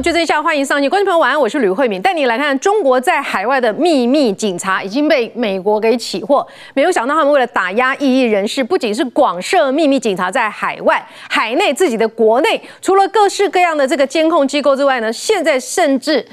[0.00, 6.46] 就这下，欢迎上线，观众朋友晚安，我是吕慧敏，带你来看中国在海外的秘密警察已经被美国给起获。
[6.72, 16.24] 没有想到他们为了打压异议人士，不仅是广设秘密警察在海外、海内自己的国内，除了各式各样的这个监控机构之外呢，现在甚至。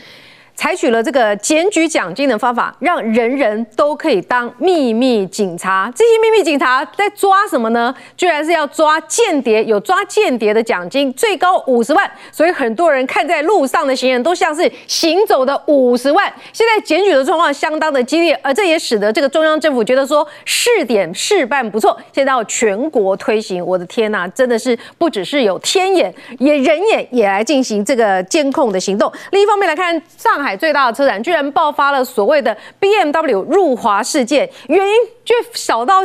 [0.55, 5.91] 采取了这个检举奖金的方法，让人人都可以当秘密警察。
[5.93, 7.93] 这些秘密警察在抓什么呢？
[8.15, 12.09] 居然是要抓间谍，有抓间谍的奖金，最高五十万。
[12.31, 16.31] 所以很多人看在路上的行人，都像是行走的五十万。
[16.53, 23.63] 现在检举的状况相当的激烈，而这也使得这个中央政府觉得说试点试办不错，现在要全国推行。
[23.65, 29.11] 我的天呐，真的是不只是有天眼，也人眼也来进行这个监控的行动。
[29.31, 30.44] 另一方面来看，上。
[30.45, 35.95] 海最大的车展居然爆发了所谓的 BMW 入华事件，原因就小到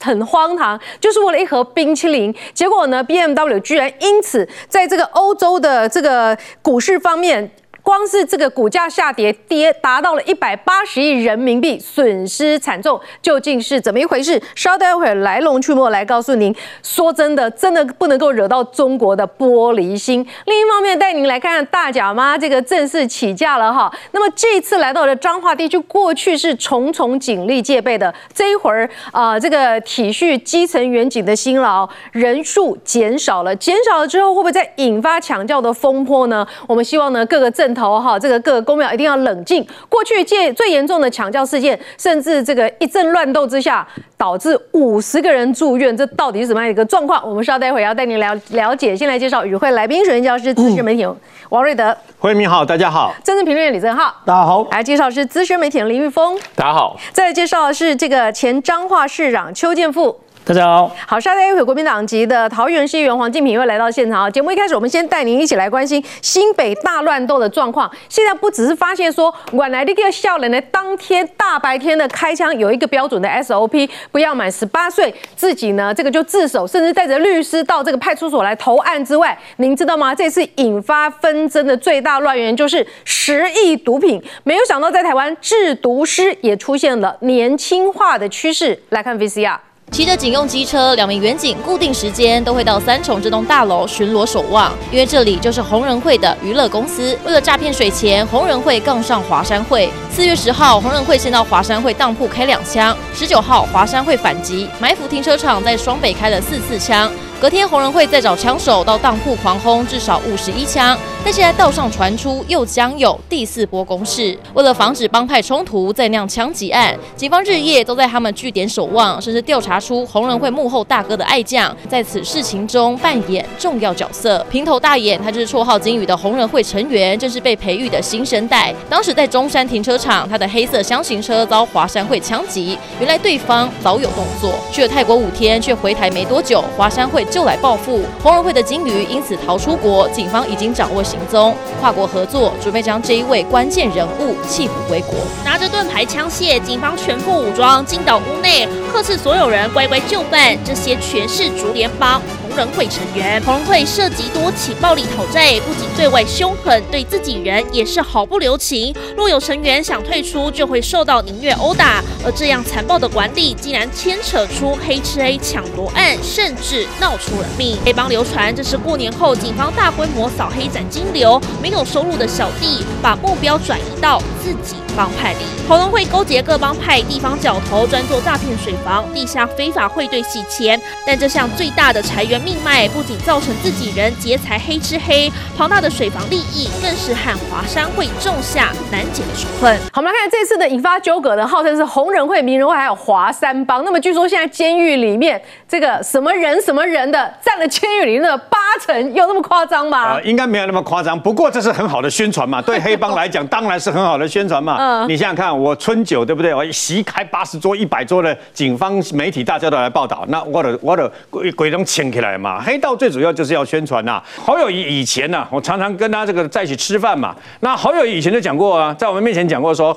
[0.00, 2.34] 很荒唐，就是为了一盒冰淇淋。
[2.54, 7.50] 结果呢，BMW 居然因此在这个欧洲的这个股市方面。
[7.82, 14.40] 光是这个股价下跌，跌达到了一百八十亿人民币，损失惨重，究竟是怎么一回事？
[14.54, 16.54] 稍待会儿来龙去脉来告诉您。
[16.82, 20.26] 说真的，真的不能够惹到中国的玻璃心。
[20.46, 23.92] 另一方面，带您来看看大甲妈这个正式起驾了哈。
[24.12, 36.46] 那么这次来到了彰化地区，过去是重重警力戒备的，这一会儿啊，这个体恤基层远景的辛劳，人数减少了，减少了之后会不会再引发抢教的风波呢？
[36.66, 39.66] 我们希望呢，各个政头哈，这个各个公庙一定要冷静。
[39.88, 47.26] 过去最最严重的抢教事件，甚至这个一阵乱斗之下，导致五十个人住院，这到底是什么样一个状况？
[47.28, 48.96] 我们稍待会要带您了了解。
[48.96, 51.06] 先来介绍与会来宾，首先教师资深媒体
[51.48, 53.12] 王瑞德，慧敏好，大家好。
[53.24, 54.66] 政治评论员李正浩，大家好。
[54.70, 56.96] 来介绍是资深媒体林玉峰，大家好。
[57.12, 60.18] 再来介绍是这个前彰化市长邱建富。
[60.42, 64.30] 大家好，好，稍待一会，国民党籍的桃园市议员黄敬平会来到现场啊。
[64.30, 67.88] 节目一开始，我们先带您一起来关心新北大乱斗的状况。
[68.08, 80.12] 现在不只是发现说，原来这个笑人的当天大白天的开枪有一个标准的 SOP，不要满十八岁，自己呢这个就自首，甚至带着律师到这个派出所来投案之外，您知道吗？
[80.14, 84.20] 这次引发纷争的最大乱源就是十亿毒品。
[84.42, 88.82] 没有想到，在台湾制毒师也出现了年轻化的趋势。
[88.88, 89.69] 来看 VCR。
[89.92, 97.18] 骑着警用机车，两名远警固定时间都会到三重这栋大楼巡逻守望，因为这里就是红人会的娱乐公司。
[97.24, 99.90] 为了诈骗水钱，红人会杠上华山会。
[100.08, 107.10] 四月十号，红人会先到华山会当铺开两枪；十九号，华山会反击，埋伏停车场，在双北开了四次枪。
[107.40, 110.96] 隔天，红人会再找枪手到当铺狂轰，至少五十一枪。
[111.22, 114.36] 但现在道上传出又将有第四波攻势。
[114.54, 124.44] 为了防止帮派冲突再酿枪击案，警方日夜都在他们据点守望，甚至调查出红人会幕后大哥的爱将在此事情中扮演重要角色。
[124.50, 128.74] 平头大眼，他就是绰号金鱼的红人会成员，正是被培育的新生代。
[128.88, 134.52] 当时在中山停车场，他的黑色箱型车遭华山会枪击，原来对方早有动作。
[134.72, 137.20] 去了泰国五天，却回台没多久，华山会。
[137.30, 140.08] 就来报复红人会的金鱼，因此逃出国。
[140.08, 145.16] 警方已经掌握行踪，跨国合作，准备将这一位关键人物弃捕归国。
[145.44, 150.56] 拿着盾牌枪械，警方全副武装进到屋内，呵斥所有人乖乖就范。
[150.64, 152.22] 这些全是竹联帮。
[152.50, 158.92] 红人会成员，红人会涉及多起暴力讨债，不仅对外凶狠，对自己人也是毫不留情。
[159.16, 162.02] 若有成员想退出，就会受到凌虐殴打。
[162.24, 167.78] 而这样残暴的管理，竟然牵扯出黑吃黑抢夺案，甚至闹出人命。
[167.84, 175.38] 黑帮流传，这是过年后警方大规模扫黑斩金流，没有收入的小弟把目标转移到自己帮派里。
[175.68, 180.80] 红人会勾结各帮派地方角头，专做诈骗水房、地下非法汇兑洗钱。
[181.06, 182.40] 但这项最大的财源。
[182.40, 189.76] 命脉不仅造成自己人劫财黑吃黑，庞大的水房利益更是和华山会种下难解的仇恨。
[189.92, 193.84] 好，我们来看这次的引发纠葛的，号称是红人会、名人会，还有华山帮。
[193.84, 200.18] 那么据说现在监狱里面这个什么人什么人的占了监狱里面的八成，有那么夸张吗？
[200.22, 201.20] 应该没有那么夸张。
[201.20, 204.78] 不过这是很好的宣传嘛，对黑帮来讲当然是很好的宣传嘛。
[205.06, 206.54] 你想想看，我春酒对不对？
[206.54, 212.30] 我席开八十桌、一百桌的警方媒体大家都来报道，那我的我的鬼鬼都请起来。
[212.40, 214.22] 嘛，黑道最主要就是要宣传呐。
[214.42, 217.36] 好友以以前呢，我常常跟他这个在一起吃饭嘛。
[217.60, 219.92] 那好友以前就讲过啊，在我们面前讲过说，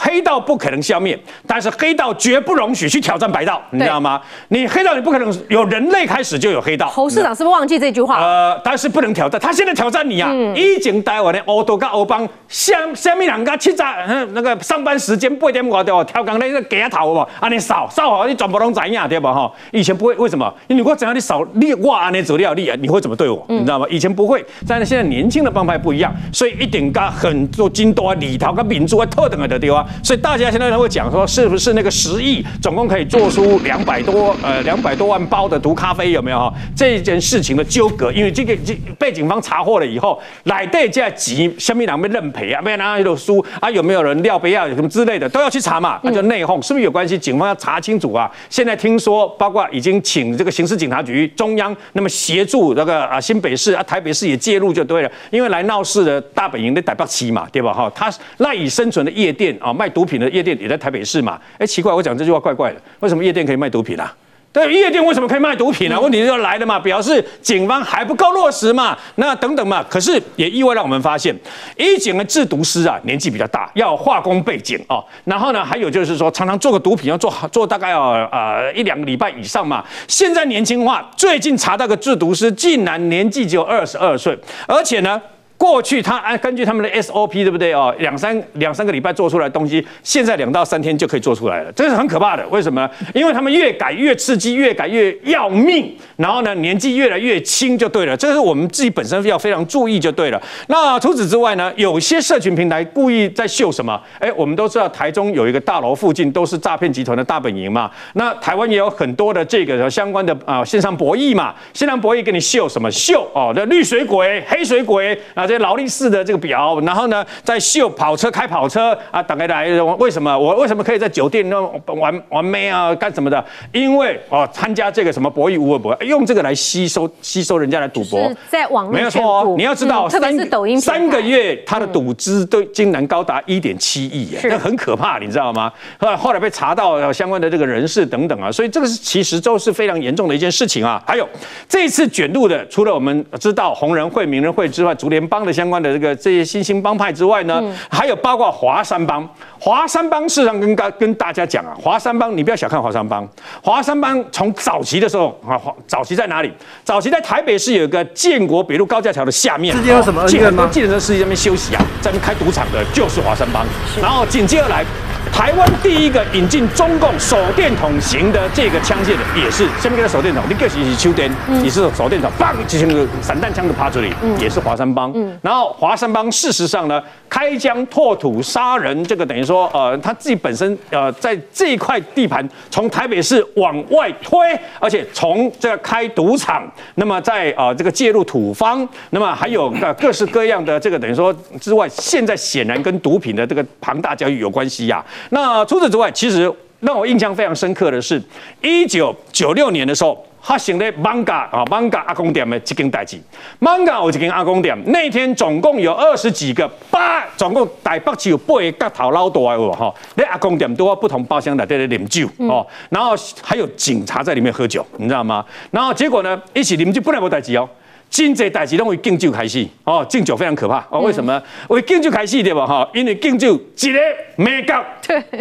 [0.00, 4.20] 黑道不可能消灭，但是黑道绝不容许去挑战白道，你知道吗？
[4.48, 6.86] 你黑道你不可能有人类开始就有黑道。
[6.88, 8.20] 侯市长是不是忘记这句话？
[8.20, 10.32] 呃，但是不能挑战，他现在挑战你啊！
[10.54, 13.84] 已经台湾的欧多跟欧邦，下下面两个七早
[14.32, 16.04] 那个上班时间八点五对吧？
[16.04, 19.32] 跳岗那个街头嘛，啊你扫扫好，你全部拢怎样对吧？
[19.34, 20.52] 哈，以前不会，为什么？
[20.68, 23.44] 因为如果怎样你扫你我安尼走掉你，你会怎么对我？
[23.48, 23.86] 你知道吗？
[23.90, 36.52] 以前不会，但是现在年轻的帮派不一样，所以一定跟很多金多里头跟民族啊特等的地方，所以大家现在都会讲说，是不是那个十亿总共可以做出两百多呃两百多万包的毒咖啡有没有哈？
[36.76, 38.56] 这件事情的纠葛，因为这个
[38.98, 47.18] 被警方查获了以后，来对这急，下面两边认赔啊，没有拿有书啊，有没有人料杯啊，什么之类的都要去查嘛，那就内讧，是不是有关系？
[47.18, 48.30] 警方要查清楚啊。
[48.48, 57.72] 现在听说，包括已经请这个刑事警察局中央那么协助那个啊新北市啊台北市也介入就对了，因为来闹事的大本营的台北期嘛，对吧？
[57.72, 61.38] 哈，他赖以生存的夜店啊，卖毒品的夜店也在台北市嘛。
[61.56, 64.12] 哎，奇怪，我讲这句话怪怪的，为什么夜店可以卖毒品啊？
[64.50, 66.00] 对，夜店为什么可以卖毒品呢？
[66.00, 69.84] 问题就来了嘛，表示警方还不够落实嘛，那等等嘛。
[69.90, 71.36] 可是也意外让我们发现，
[71.76, 75.04] 一警的制毒师啊，年纪比较大，要化工背景哦。
[75.24, 78.00] 然后呢，还有就是说，常常做个毒品要做做大概要
[78.32, 79.84] 呃一两个礼拜以上嘛。
[80.08, 84.36] 现在年轻化，最近查到个制毒师，竟然年纪只有二十二岁，
[84.66, 85.20] 而且呢。
[85.58, 87.92] 过去他按根据他们的 SOP 对不对哦？
[87.98, 92.46] 两三两三个礼拜做出来东西，现在两到三天就可以做出来了，这是很可怕的。
[92.48, 92.88] 为什么？
[93.12, 98.16] 因为他们越改越刺激，越改越要命，然后呢年纪越来越轻就对了。
[98.16, 100.40] 这是我们自己本身要非常注意就对了。
[100.68, 104.00] 那除此之外呢，有些社群平台故意在秀什么？
[104.20, 107.90] 哎，我们都知道台中有一个大楼附近都是诈骗集团的大本营嘛。
[108.12, 113.52] 那台湾也有很多的这个相关的啊线上博弈嘛，线上博弈给你秀什么秀哦？
[113.56, 115.47] 那绿水鬼、黑水鬼啊。
[115.48, 119.68] 这劳力士的这个表，然后呢，在秀跑车开跑车啊，打开来，
[119.98, 123.42] 为什么我为什么可以在酒店那玩玩妹啊，干什么的？
[123.72, 129.54] 因为哦，参加这个什么博弈无尔博，用这个来吸收吸收人家来赌博，在网络没有错哦。
[129.56, 135.72] 你要知道，特别是抖音三个月，他的赌资都竟然高达一点七亿，那很可怕，你知道吗？
[135.98, 141.02] 后来后来被查到相关的这个人士等等啊，所以这个是其实都是非常严重的一件事情啊。
[141.06, 141.26] 还有
[141.66, 145.37] 这次卷入的，除了我们知道红人会、名人会之外，竹联帮。
[145.44, 149.28] 的相关的这个这些新兴帮派之外呢，还有包括华山帮。
[149.60, 153.28] 华山帮事实上跟大跟大家讲啊，华山帮你不要小看华山帮。
[153.62, 156.52] 华山帮从早期的时候啊，早期在哪里？
[156.84, 160.68] 早期在台北市有一个建国北路高架桥的下面，之间有什么恩怨吗？
[160.70, 163.66] 记者在司机那边休息啊，在那边开赌场的就是华山帮。
[164.00, 164.84] 然后紧接而来，
[165.32, 171.30] 台湾第一个引进中共手电筒型的这个枪械的，也是下面给他手电筒，你就是秋天，
[171.62, 175.12] 你是手电筒，棒，就像个散弹枪的趴这里，也是华山帮。
[175.42, 184.38] 然后华山帮事实上呢，开疆拓土杀人，这个等于说，呃，他自己本身呃，在这一块地盘，从台北市往外推，
[184.80, 186.62] 而且从这个开赌场，
[186.96, 195.04] 那么在啊这个介入土方，那么还有各式各样的这个等于说之外，现在显然跟毒品的这个庞大交易有关系呀。
[195.30, 198.22] 那除此之外，其实让我印象非常深刻的是，
[198.62, 200.24] 一九九六年的时候。
[200.40, 203.20] 发生咧芒嘎啊芒嘎阿公店的一件代志，
[203.58, 215.44] 芒嘎有一间阿公店，那天总共有二十几个八，总共台北市有八个角头老大哦哈，那阿公店都有不同包厢的在那饮酒哦，然后还有警察在里面喝酒，你知道吗？
[215.70, 217.68] 然后结果呢，一起饮酒本来无代志哦。
[218.10, 221.00] 真济代志拢为敬酒开始哦，敬酒非常可怕哦。
[221.00, 221.40] 为什么？
[221.68, 222.66] 为敬酒开始对吧？
[222.66, 223.98] 哈，因为敬酒一个
[224.36, 224.74] 没够，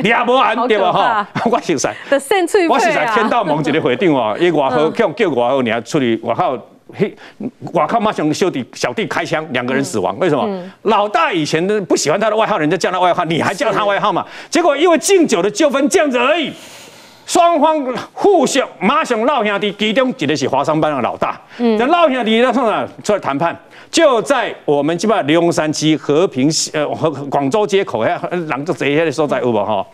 [0.03, 0.91] 俩无安对吧？
[0.91, 1.95] 哈， 我实在，
[2.69, 6.57] 我实在天道盟一个会长哦， 伊外号叫叫外号，你还出去外号，
[6.93, 7.15] 嘿，
[7.73, 10.17] 外号马上小弟小弟开枪，两个人死亡。
[10.19, 10.69] 为什么？
[10.83, 14.25] 老大以前都不喜欢他的外号，人家叫他外号，你还叫他外号嘛？
[14.49, 16.51] 结果因为敬酒的纠纷这样子而已。
[17.27, 21.39] 双方互相马上闹兄弟，其中一个是华商班的老大。
[21.57, 23.55] 嗯，那闹兄弟要从哪出来谈判？
[23.91, 29.85] 就在我们基本上龙山区和平呃和广州街口遐人都坐遐的所在有无哈？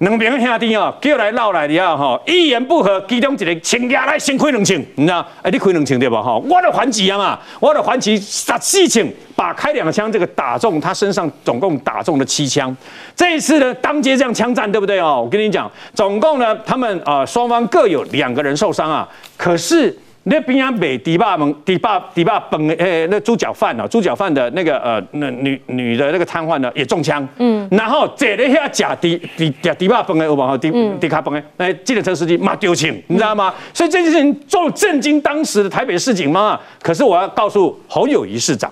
[0.00, 5.26] 两边兄弟哦，叫来闹来的啊哈，一言不合，其中一个请下来先开两枪，你知道？
[5.42, 6.22] 哎，你开两枪对吧？
[6.22, 12.74] 吼，我的还击啊嘛，我的还击十四枪，把开两枪这个打中他身上，总共打中了七枪。
[13.14, 15.20] 这一次呢，当街这样枪战，对不对哦？
[15.22, 19.94] 我跟你讲，总共呢，他们啊双方各有两个人受伤啊，可是。
[20.24, 27.26] 那边啊，卖迪霸门迪霸迪霸本诶，那猪脚饭哦，猪脚饭的那个呃，那女女的那个瘫痪呢，也中枪。
[27.38, 33.52] 嗯，然后这里遐假迪迪迪迪霸本诶，我往后迪迪卡本诶，那计程车司机嘛丢钱，你知道吗？
[33.72, 36.60] 所以这件事情做震惊当时的台北市警嘛。
[36.82, 38.70] 可是我要告诉侯友谊市长，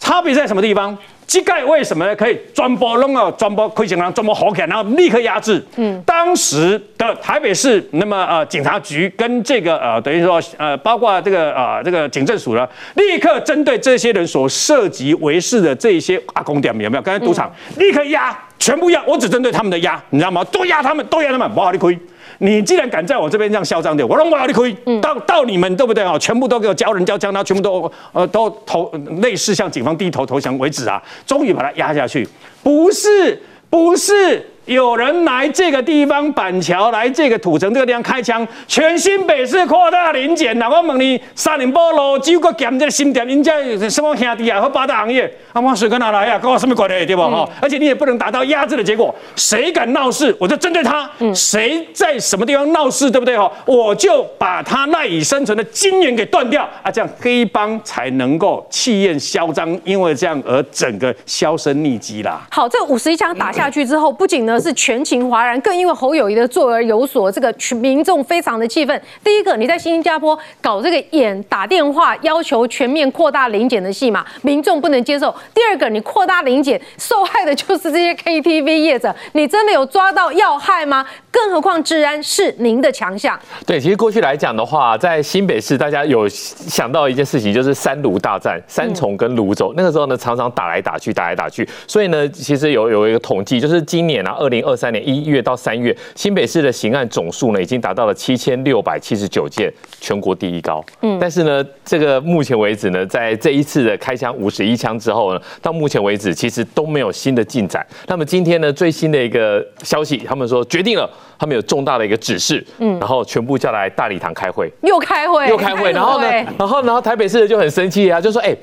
[0.00, 0.96] 差别在什么地方？
[1.26, 5.64] 机盖为什么可以专播弄啊专播亏钱啊专播好看，然后立刻压制？
[5.76, 17.02] 嗯，当时的台北市那么呃警察局跟这个呃等于说呃包括这个呃这个警政署呢，立刻针对这些人所涉及为事的这些阿公店有没有？
[17.02, 20.42] 刚才赌场立刻压，全部压，我只针对他们的压，你知道吗？
[20.50, 21.96] 都压他们，都压他们，不好的亏。
[22.42, 26.18] 你既然敢在我这边这样嚣张的，我让我你可以到到你们对不对啊？
[26.18, 31.02] 全部都给我交人交枪，然后全部都呃都投类似向警方低头投降为止啊！
[31.26, 32.26] 终于把他压下去，
[32.62, 34.46] 不是不是。
[34.70, 40.56] 有人来这个地方板桥，来这个土城这个地方开枪，全新北市扩大临检。
[40.60, 43.52] 那我问你，三林波路只个检这个新店，人家
[43.88, 46.38] 什么兄弟啊和八大行业，啊，我水跟哪来呀？
[46.38, 47.04] 跟我什么关系？
[47.04, 47.48] 对不哈？
[47.60, 49.12] 而且你也不能达到压制的结果。
[49.34, 51.10] 谁敢闹事，我就针对他。
[51.34, 53.50] 谁在什么地方闹事，对不对哈？
[53.66, 56.88] 我就把他赖以生存的金源给断掉啊！
[56.92, 62.46] 这样黑帮才能够气焰嚣张，因为这样而整个销声匿迹啦。
[62.52, 64.59] 好，这五十一枪打下去之后，不仅呢。
[64.60, 69.02] 是全情哗然，更因为侯友谊的作而有所这个群民众非常的气愤。
[69.24, 75.34] 第一个，你在新加坡搞这个演打电话要求全面扩大临检的戏码，民众不能接受。
[75.54, 81.06] 第二个，你扩大临检，受害的就是这些 KTV 业者，你真的有抓到要害吗？
[81.32, 83.38] 更何况治安是您的强项。
[83.64, 91.66] 对，其实过去来讲的话，在新北市，大家有想到一件事情，就是三卢大战，三重跟泸州，那个时候呢，常常打来打去，打来打去。
[91.86, 100.84] 所以呢，其实有有一个统计，就是今年啊，二零二三年一月到三月，新北市的刑案总数呢，已经达到了七千六百七十九件，全国第一高。
[101.02, 107.86] 嗯，但是呢，这个目前为止呢，在这一次的开枪五十一枪之后呢，到目前为止其实都没有新的进展。
[108.06, 111.08] 那么今天呢，最新的一个消息，他们说决定了。
[111.38, 116.26] 他们有重大的一个指示，嗯，然后全部叫来大礼堂开会，又开会，又开会，然后呢，
[116.58, 118.54] 然后然后台北市的就很生气啊，就说，哎，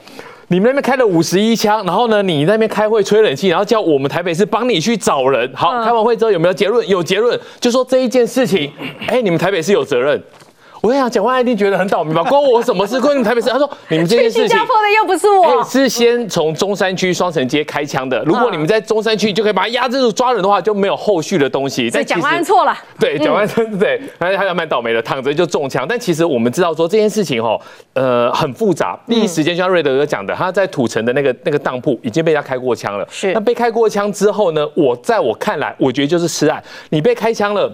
[0.50, 6.88] 你们那边开了五十一枪，然后呢，你那边开会吹冷气，然后叫我们台北市帮你去找人，好，开完会之后有没有结论？
[6.88, 8.72] 有结论，就说这一件事情，
[9.08, 10.22] 哎，你们台北市有责任。
[10.82, 12.24] 我跟你讲，蒋万安一定觉得很倒霉吧？
[12.30, 13.00] 关我什么事？
[13.00, 13.50] 关你们台北市？
[13.50, 18.24] 他说你们这件事情，新加坡的又不是我，是先从中山区双城街开枪的。
[18.24, 21.90] 如果你们在中山区就可以把他压制住抓人的话，就没有后续的东西。
[21.90, 22.78] 所以蒋万安错了。
[23.00, 25.86] 对，蒋万安对，他他蛮倒霉的，躺着就中枪。
[25.88, 27.60] 但其实我们知道说这件事情哦，
[27.94, 28.98] 呃，很复杂。
[29.08, 33.08] 第一时间就像瑞德哥讲的，他在土城的那个那个当铺已经被他开过枪了。
[33.10, 33.34] 是。
[33.34, 34.68] 那被开过枪之后呢？
[34.76, 36.64] 我在我看来，我觉得就是失案。
[36.90, 37.72] 你被开枪了。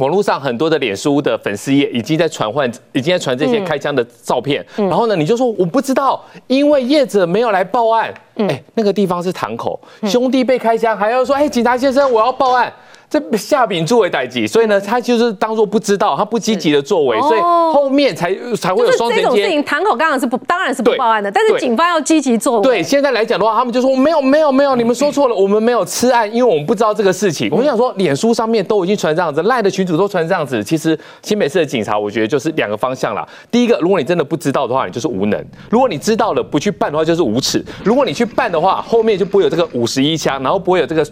[0.00, 4.64] 网络上很多的脸书的粉丝页已经在传唤，已经在传这些开枪的照片。
[4.76, 8.12] 然后呢，你就说我不知道，因为业者没有来报案。
[8.36, 12.72] 哎，那个地方是堂口，兄弟被开枪，还要说，哎，警察先生，我要报案。
[13.10, 22.62] 这下柄作为代际，所以呢，他就是当做不知道，他不积极的作为，所以后面才才会有双这种事情，堂口当然是不当然是不报案的，但是警方要积极作为。
[22.62, 27.50] 对，现在来讲的话，他们就说没有没有没有，你们说错了，我们没有吃案，因为我们不知道这个事情。
[27.50, 30.62] 我想说，脸书上面都已经传这样子，赖的群主都传这样子。
[30.62, 33.26] 其实新北市的警察，我觉得就是两个方向啦。
[33.50, 37.64] 第一个，如果你真的不知道的话，你就是无能；如果你知道了不去办的话，就是无耻。
[37.82, 41.04] 如果你去办的话，后面就不会有这个五十一枪，然后不会有这个。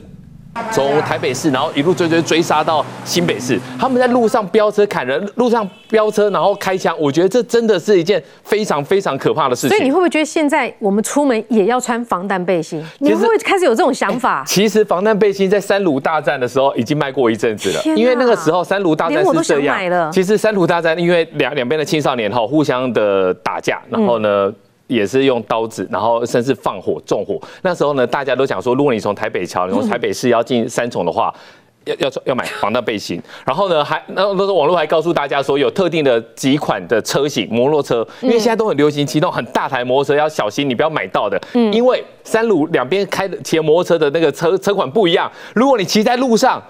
[0.70, 9.70] 从台北市，然后一路追追追杀到新北市，他们在路上飙车砍人，路上飙车然后开枪，我觉得这真的是一件非常非常可怕的事情。
[9.70, 12.84] 所以你会不会觉得现在我们出门也要穿防弹背心？
[12.98, 14.44] 你会不会开始有这种想法？
[14.46, 20.12] 其实防弹背心在三卢大战的时候已经卖过一阵子了，因为那个时候三卢大战是这样。
[20.12, 24.52] 其实三卢大战因为两两边的青少年哈互相的打架，然后呢。
[24.88, 27.40] 也是用刀子，然后甚至放火纵火。
[27.62, 31.32] 那时候呢，大家都讲说，如果你从台北桥，你从台北市要进三重的话，
[31.84, 33.22] 要要要买防弹背心。
[33.46, 41.40] 然后呢，还那那时候网络还告诉大家说，有特定的几款的车型，摩托车，因为现在都很流行骑那种很大台摩托车，要小心，你不要买到的。
[41.54, 46.62] 嗯，因为三路两边开的骑摩托车的那个车车款不一样，如果你骑在路上，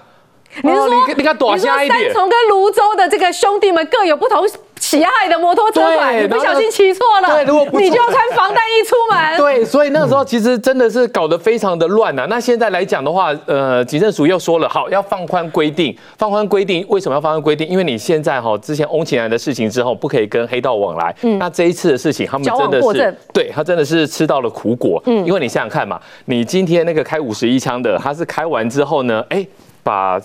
[0.63, 4.45] 你是说你你看躲下一点，三重跟泸州的这个兄弟们各有不同。
[4.89, 9.37] 喜爱的摩托车款，你不小心骑错了，对，如果你就要穿防弹衣出门。
[9.37, 12.25] 对，所以那个时候其实真的是搞得非常的乱呐。
[12.27, 17.67] 那现在来讲的话，呃，警政署又说了，好要放宽规定，放宽规定，为什么要放宽规定？
[17.67, 21.15] 因为你现在哈之前翁起来的事情之后，不可以跟黑道往来。
[21.21, 21.37] 嗯。
[21.37, 24.99] 那这一次的事情，他们真的是对他真的是吃到了苦果。
[25.05, 25.23] 嗯。
[25.23, 29.45] 因为你想想看嘛，你今天那个开五十一枪的，他是开完之后呢，哎。
[29.89, 30.21] 把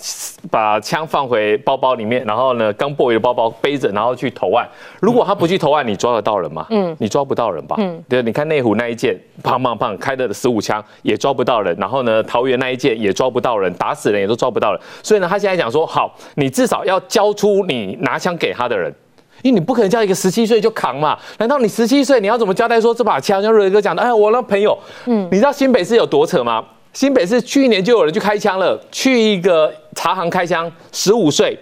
[0.50, 4.68] 把枪放回包包里面，然后呢，刚 boy 的包包背着，然后去投案。
[5.00, 6.66] 如果他不去投案，你抓得到人吗？
[6.68, 7.74] 嗯，你抓不到人吧？
[7.78, 14.80] 嗯，对，你看内湖那一件，胖胖胖开的十五枪也抓不到人，然后呢，桃园那一件也抓不到人，打死人也都抓不到人。
[15.02, 18.94] 所以呢，他现在讲说，好，你至少要交出你拿枪给他的人。
[19.42, 21.18] 因为你不可能叫一个十七岁就扛嘛？
[21.38, 23.42] 难道你十七岁你要怎么交代说这把枪？
[23.42, 26.62] 像瑞哥讲的，哎，我那朋友，嗯，你知道新北市有多扯吗？
[26.94, 31.58] 新北市去年就有人去开枪了，去一个茶行开枪，十五岁。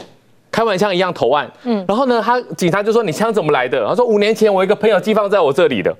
[0.52, 3.84] 开完枪一样投案，嗯，然后呢，他警察就说你枪怎么来的？
[3.88, 5.92] 他说五年前我一个朋友寄放在我这里的。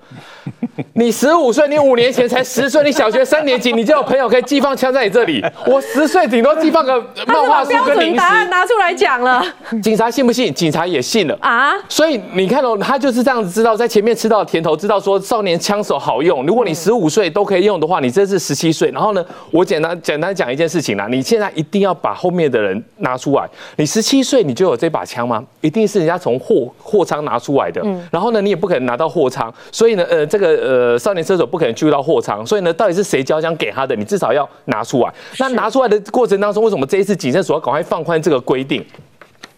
[0.92, 5.42] 你十五岁，你五年前才十岁，你小学三年级，你就有朋友可以寄放枪在你这里。
[5.66, 8.16] 我十岁顶多寄放个漫画书跟零食。
[8.16, 9.42] 答案拿出来讲了，
[9.82, 10.52] 警察信不信？
[10.52, 11.73] 警察也信了啊。
[11.88, 16.44] 所以你看哦，他就是这样子知道，在前面吃到甜头，知道说少年枪手好用。
[16.44, 18.90] 如果你十五岁都可以用的话，你这是十七岁。
[18.90, 23.49] 然后呢，我简单简单讲一件事情啦，你现在一定要把后面的人拿出来。
[23.76, 24.41] 你十七岁。
[24.42, 25.44] 你就有这把枪吗？
[25.61, 27.80] 一定是人家从货货仓拿出来的。
[27.84, 33.94] 嗯，然后呢，你也不可能拿到货仓，所以呢，呃，这个呃少年车手不可能去到货仓，所以呢，到底是谁交枪给他的？
[33.96, 35.12] 你至少要拿出来。
[35.38, 38.84] 那拿出来的过程当中，为什么这一次警政署要赶快放宽这个规定？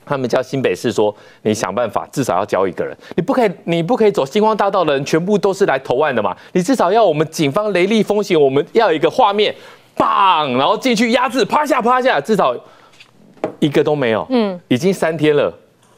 [0.06, 6.36] 他们叫新北市说，你想办法，至少要交一个人，你不可以，你不可以走星光大道的人全部都是来投案的嘛？
[6.52, 9.54] 你至少要我们警方雷厉风行，我们要一个画面，
[9.96, 12.54] 棒，然后进去压制，趴下趴下，至少。
[13.60, 15.52] 一个都没有，嗯，已经三天了。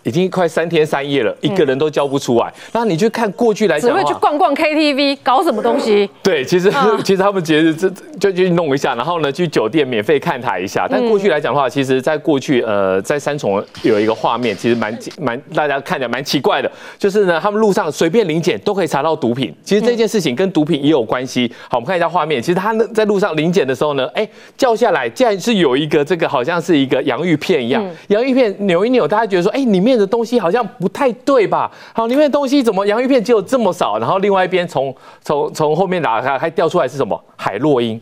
[0.06, 2.52] 已经快三天三夜了，一个人都交不出来。
[2.70, 6.08] 那你去看过去来讲，只会去逛逛 KTV，搞什么东西？
[6.22, 6.72] 对，其实
[7.02, 10.86] 其实他们节日这就去弄一下，然后呢去酒店免费看台一下。
[10.88, 19.52] 但过去来讲的话，其实在过去呃在三重有一个画面，其实蛮蛮大家看起来蛮奇怪的，就是呢他们路上随便临检都可以查到毒品。
[19.64, 21.52] 其实这件事情跟毒品也有关系。
[21.68, 29.95] 好，我们看一下画面，其实他在路上临检的时候呢，哎叫下来竟然是有一个这个好像是一个洋芋片一样，洋芋片扭一扭，大家觉得说哎里面。
[29.98, 31.70] 的东西好像不太对吧？
[31.94, 33.98] 好，里面的东西怎么洋芋片只有这么少？
[33.98, 37.20] 然后另外一边从从从后面打开，还掉出来是什么？
[37.36, 38.00] 海洛因。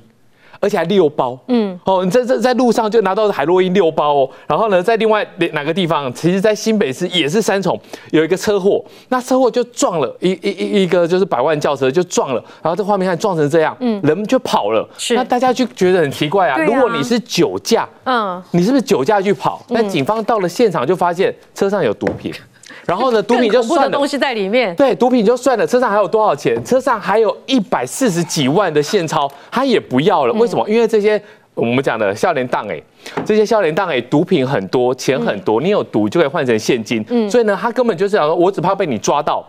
[0.60, 7.78] 而且还六包，嗯，哦，你在在在路上就拿到海洛因六包哦，然后呢，在另外哪个地方，其实，在新北市也是三重
[8.12, 19.62] 有一个车祸，那车祸就撞了一一一一个就是百万轿车就撞了，然后这画面看撞成这样，嗯，人就跑了，是，那大家就觉得很奇怪啊，如果你是酒驾，嗯，你是不是酒驾去跑？
[19.68, 22.32] 那警方到了现场就发现车上有毒品。
[22.86, 24.74] 然后呢，毒品就算了，东西在里面。
[24.76, 26.62] 对，毒品就算了，车上还有多少钱？
[26.64, 30.32] 车上还有一百四十几万的现钞，他也不要了。
[30.34, 30.68] 为什么？
[30.68, 31.20] 因为这些
[31.54, 32.80] 我们讲的笑脸档哎，
[33.24, 37.04] 这些笑脸档哎，毒品很多，钱很多，你有毒就可以换成现金。
[37.08, 39.44] 嗯，所以呢，他根本就是想说，我只怕被你抓到，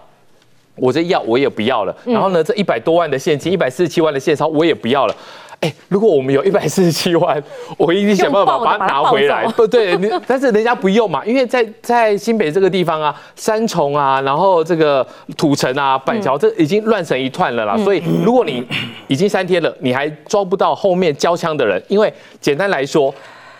[0.75, 1.95] 我这要我也不要了。
[2.05, 5.15] 然后呢，这一百多万的现金，一百四十七万的现钞，我也不要了。
[5.65, 7.41] 哎，如果我们有一百四十七万，
[7.77, 9.45] 我一定想办法把它拿回来。
[9.55, 9.97] 不对，
[10.27, 17.75] 但是人家不用嘛，因为在在新北这个地方啊，三重啊，然后这个土城啊，板桥，这已经乱成一团了啦。
[17.77, 18.63] 所以如果你
[19.07, 23.13] 已经三天了，你还抓不到后面交枪的人，因为简单来说，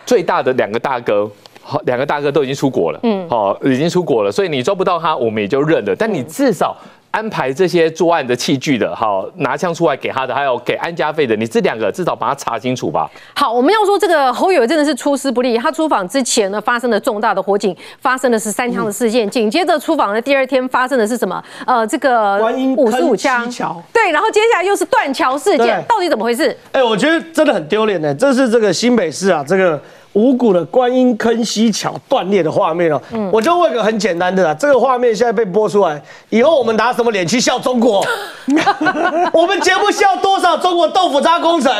[0.04, 1.28] 最大的两个大哥，
[1.62, 5.96] 好，两个大哥都已经出国了，嗯，好，已经出国了，所以你抓不到他，我们也就认了。
[5.96, 6.76] 但你至少。
[7.16, 13.10] 安排这些作案的器具的，好拿枪出来给他的，还有给安家费的，你这两个至少把它查清楚吧。
[13.34, 15.56] 好，我们要说这个侯友真的是出师不利。
[15.56, 19.28] 他出访之前呢，发生了重大的火警，发生的是三枪的事件。
[19.30, 21.42] 紧接着出访的第二天，发生的是什么？
[21.66, 22.36] 呃，这个
[22.76, 23.50] 五十五枪。
[23.94, 26.54] 对，然后接下来又是断桥事件，到底怎么回事？
[26.72, 29.80] 哎，我觉得真的很丢脸呢，这是这个新北市啊，这个。
[30.16, 32.98] 五股的观音坑溪桥断裂的画面哦，
[33.30, 36.00] 我就问个很简单的啦，这个画面现在被播出来，
[36.30, 38.02] 以后我们拿什么脸去笑中国？
[39.30, 41.70] 我们节目笑多少中国豆腐渣工程？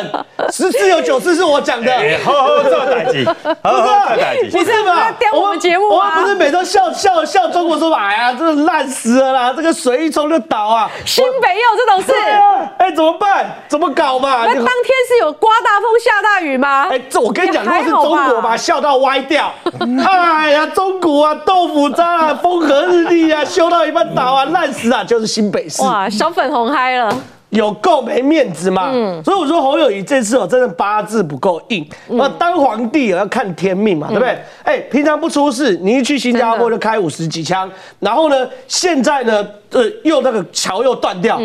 [0.53, 1.90] 十次有九次是我讲的。
[2.22, 3.25] 好好做打击，
[3.62, 5.11] 好好做打击，不是吧？
[5.33, 10.90] 我们节目我们不是每周笑笑笑中国说哎呀，这烂死了啦，这个水一冲就倒啊。
[11.07, 12.12] 新北有这种事？
[12.77, 13.46] 哎，怎么办？
[13.66, 14.44] 怎么搞嘛？
[14.44, 14.66] 那当天
[15.09, 16.88] 是有刮大风下大雨吗？
[16.90, 18.25] 哎，这我跟你讲，如果是中。
[18.34, 19.52] 我把笑到歪掉，
[20.06, 27.14] 哎呀，中古啊，豆腐渣啊，风和日丽啊，修到一半倒啊，烂死啊，就是新北市哇，小粉红嗨了，
[27.50, 28.90] 有够没面子嘛。
[28.92, 31.86] 嗯，所以我说侯友谊这次哦，真的八字不够硬。
[32.08, 34.38] 那当皇帝也要看天命嘛，对不对？
[34.64, 41.40] 哎，平常不出事，你一去新加坡就开五十几枪，然后呢，现在呢，呃，又那个桥又断掉。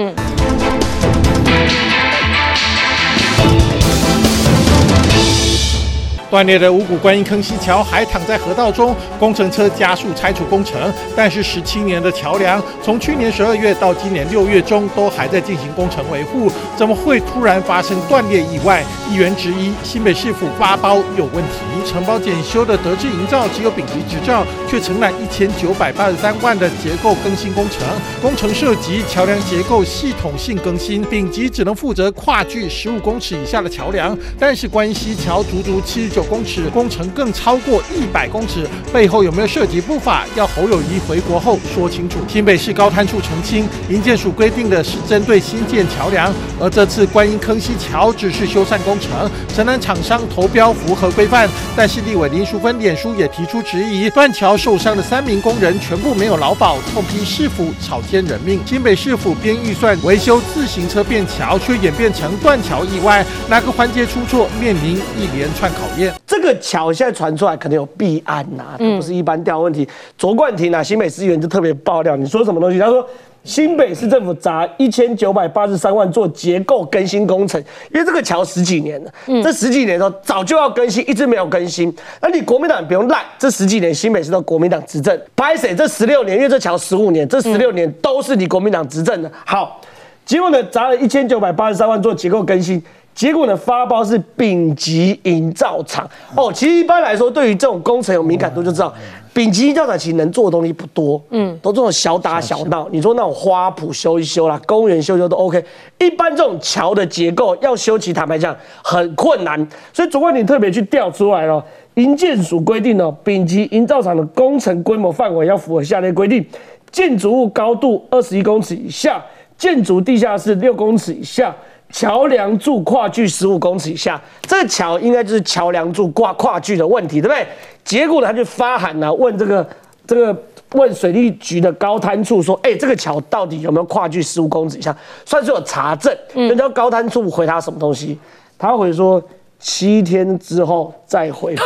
[6.32, 10.92] 断裂的五股观音坑溪桥还躺在河道中，工程车加速拆除工程。
[11.14, 18.82] 但是十七年的桥梁，从去年十二月到今年六月中，都还在进行工程维护，怎么会突然发生断裂意外？
[19.12, 27.86] 议员质疑新北市府发包有问题，承包检修的德智营造只有丙级执照，却承揽一千九百八十三万的结构更新工程，
[28.22, 36.21] 工程涉及桥梁结构系统性更新，丙级只能负责跨距十五公尺以下的桥梁，但是观音溪桥足足七十九。
[36.22, 40.24] 九公尺，工程更超过一百公尺，背后有没有涉及不法？
[40.36, 42.20] 要侯友谊回国后说清楚。
[42.28, 51.50] 新北市高滩处澄清，营建署规定的是针对新建桥梁，而这次观音坑溪桥只是修缮工程，承认厂商投标符合规范。
[51.76, 58.60] 但是立委林淑芬脸书也提出质疑，断桥受伤的三名工人全部没有劳保，痛批市府草菅人命。
[58.64, 66.11] 新北市府编预算维修自行车便桥，却演变成断桥意外，哪个环节出错，面临一连串考验。
[66.26, 69.88] 这个桥现在传出来可能有弊案呐、这不是一般调问题。
[70.18, 72.80] 卓冠廷啊，新北市议员就特别爆料，你说什么东西？
[72.80, 73.06] 他说
[73.44, 77.60] 新北市政府砸一千九百八十三万做结构更新工程，
[77.92, 79.12] 因为这个桥十几年了，
[79.44, 81.94] 这十几年都早就要更新，一直没有更新。
[82.22, 85.76] 那你国民党不用赖，这十几年新北市都国民党执政，拍谁？
[85.76, 89.32] 这十六年，因为这桥十五年，这十六年都是你国民党执政的。
[89.44, 89.82] 好，
[90.24, 92.82] 结果呢，砸了一千九百八十三万做结构更新。
[93.14, 96.52] 结果呢，发包是丙级营造厂哦。
[96.54, 98.92] 其实一般来说，对于这种工程有敏感度，就知道
[99.34, 102.88] 丙级营造厂其实能做的东西不多，嗯，都这种小打小闹。
[102.90, 105.64] 你说那种花圃修一修啦，公园修修都 OK。
[106.00, 109.68] 一般这种桥的结构要修，其实坦白讲很困难。
[109.94, 111.64] 所以主管你特别去调出来了，
[111.96, 116.44] 营建署规定哦，丙级营造厂的工程规模范围要符合下列规定：
[116.92, 119.24] 建筑物高度二十一公尺以下，
[119.58, 121.54] 建筑地下室六公尺以下。
[121.92, 127.46] 桥梁柱跨距十五公尺以下，这个桥应该就是桥梁柱挂跨距的问题，对不对？
[127.84, 129.68] 结果呢，他就发函呢、问这个
[130.08, 134.96] 这个问水利局的高滩处说，哎、这个桥到底有没有跨距十五公尺以下？
[135.26, 136.16] 算是有查证。
[136.34, 138.18] 人家高滩处回他什么东西？
[138.58, 139.22] 他回说
[139.60, 141.64] 七天之后再回复。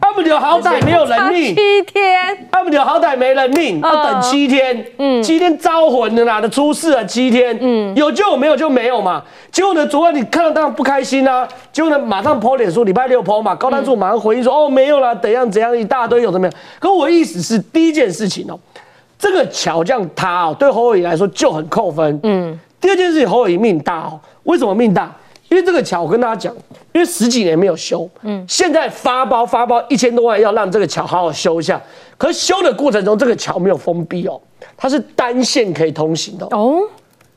[0.00, 9.22] 阿不了好歹没有人命，七天，阿不了好歹没人命，要等七天，嗯，七天招魂的啦，的出事了七天，嗯，有就有，没有就没有嘛。
[9.50, 16.52] 结果呢，昨晚你看到当然不开心啊，结果呢，马上 po 脸书，礼拜六 po 嘛，高丹柱马上回应说，哦，没有啦，怎样怎样，一大堆有的没有。
[16.78, 18.58] 可我的意思是，第一件事情哦，
[19.18, 22.58] 这个桥这样塌哦，对侯友宜来说就很扣分，嗯。
[22.80, 25.12] 第二件事情，侯友宜命大哦，为什么命大？
[25.48, 26.54] 因为这个桥，我跟大家讲，
[26.92, 31.80] 因为十几年没有修，嗯，现在发包发包一千多万，要让这个桥好好修一下。
[32.16, 34.40] 可是修的过程中，这个桥没有封闭哦，
[34.76, 36.48] 它是单线可以通行的哦。
[36.52, 36.80] 哦，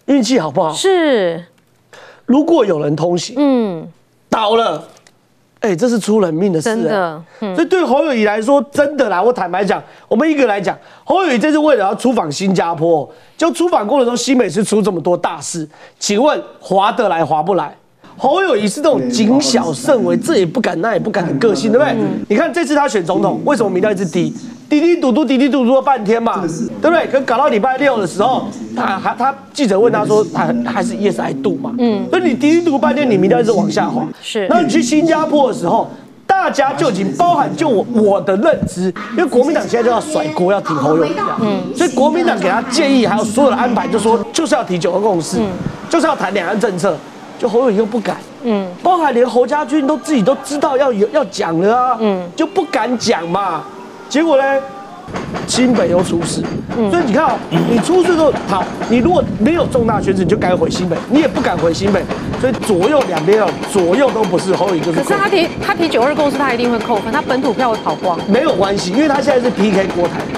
[0.06, 0.74] 运气好不好？
[0.74, 1.46] 是，
[2.26, 3.88] 如果有人通行，嗯，
[4.30, 4.84] 倒了，
[5.62, 15.70] 哎、这是出人命的事、真的所以对侯友谊来说，真的啦，我坦白讲，我们一个来讲，侯友谊这次为了要出访新加坡，就出访过程中，新美是出这么多大事，
[16.00, 17.74] 请问划得来划不来？
[18.18, 21.96] 侯友谊是那种谨小慎微，这也不敢那也不敢的个性，对不对？
[22.30, 24.34] 你看这次他选总统，为什么民调一直低？
[24.70, 26.46] 滴滴嘟嘟，滴滴嘟嘟了半天嘛，
[26.82, 27.06] 对不对？
[27.08, 31.74] 可搞到礼拜六的时候，他还他记者问他说，他还是 yes I do 嘛？
[31.78, 34.08] 嗯，所以你滴滴嘟半天，你民调一直往下滑。
[34.22, 35.90] 是那你去新加坡的时候，
[36.26, 45.38] 大家就已经包含就我我的认知，因为国民党现在就要甩锅，要挺侯友宜啊，嗯，所以国民党给他建议，还有所有的安排，就说就是要提九二共识，
[45.90, 46.96] 就是要谈两岸政策，
[47.42, 53.64] 就侯友宜又不敢，嗯，包含连侯家军都自己都知道要有要讲了啊，嗯，就不敢讲嘛，
[54.08, 54.44] 结果呢？
[55.48, 56.44] 新北又出事，
[56.92, 62.02] 所以你看哦，你出事之后，好，你如果没有重大选举，你就该回新北，你也不敢回新北，
[62.40, 68.18] 所以左右两边哦，左右都不是，侯友宜就是可是他提他提九二共识，他一定会扣分，他本土票会跑光。
[68.30, 70.38] 没有关系，因为他现在是 PK 郭台铭，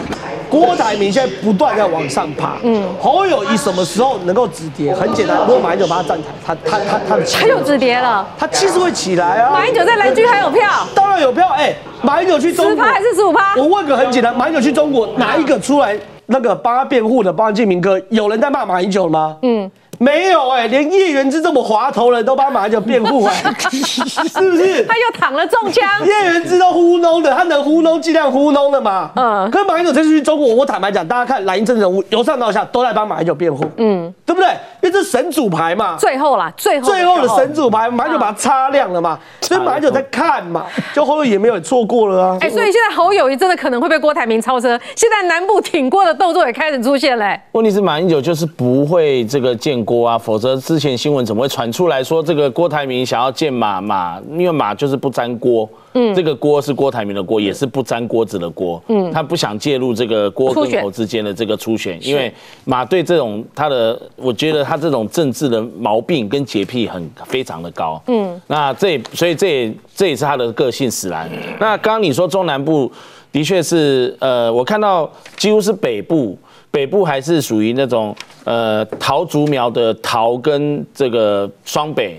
[0.53, 2.57] 郭台铭现在不断在往上爬。
[2.61, 4.93] 嗯，侯友谊什么时候能够止跌？
[4.93, 9.51] 很简单，如果马英九把他站台，他他他他的气他又止跌了，他气势会起来啊。
[9.51, 13.55] 马英九在蓝军还有票，当然有票，哎、马英九去中国十趴还是十五趴？
[13.57, 19.37] 我问个很简单，马英九去中国，哪一个出来那个帮他辩护的，帮建明哥，有人在骂马英九了吗？
[19.41, 19.71] 嗯。
[19.99, 23.33] 没有哎、连叶元之这么滑头人都帮马英九辩护哎、
[23.71, 24.85] 是不是？
[24.85, 25.83] 他又躺了中枪。
[26.05, 29.11] 叶元之都糊弄的，他能糊弄尽量糊弄的嘛。
[29.15, 34.49] 嗯嗯，可是马英九这次去中国，我坦白讲，大家看蓝营政治人物由上到下都在帮马英九辩护，嗯，对不对？
[34.83, 35.95] 因为这是神主牌嘛。
[35.97, 42.37] 最后啦，最后最后的神主牌，马英九把它擦亮了嘛，所以马英九在看嘛，就后面也没有错过了啊。
[42.41, 54.19] 哎、所以现在侯友谊真的可能会被郭台铭超车，现在南部挺郭的动作也开始出现嘞、问题是马英九就是不会这个见郭啊，否则之前新闻怎么会传出来说这个郭台铭想要见马马？
[54.31, 62.33] 因为马就是不沾锅，嗯，这个锅是郭台铭的锅，也是不沾锅子的锅，嗯，他不想介入这个郭跟侯之间的这个初选，因为
[62.65, 71.29] 马对这种他的，我觉得他这种政治的毛病跟洁癖很非常的高，嗯，那这所以这也这也是他的个性使然。
[71.59, 72.91] 那刚刚你说中南部
[73.31, 76.37] 的确是，呃，我看到几乎是北部。
[76.71, 82.17] 北部还是属于那种呃桃竹苗的桃跟这个双北，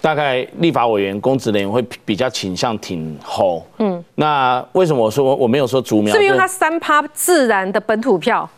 [0.00, 3.64] 大概立法委员、公职人员会比较倾向挺侯。
[3.78, 6.12] 嗯，那为什么我说我没有说竹苗？
[6.12, 8.48] 是不是因为他三趴自然的本土票？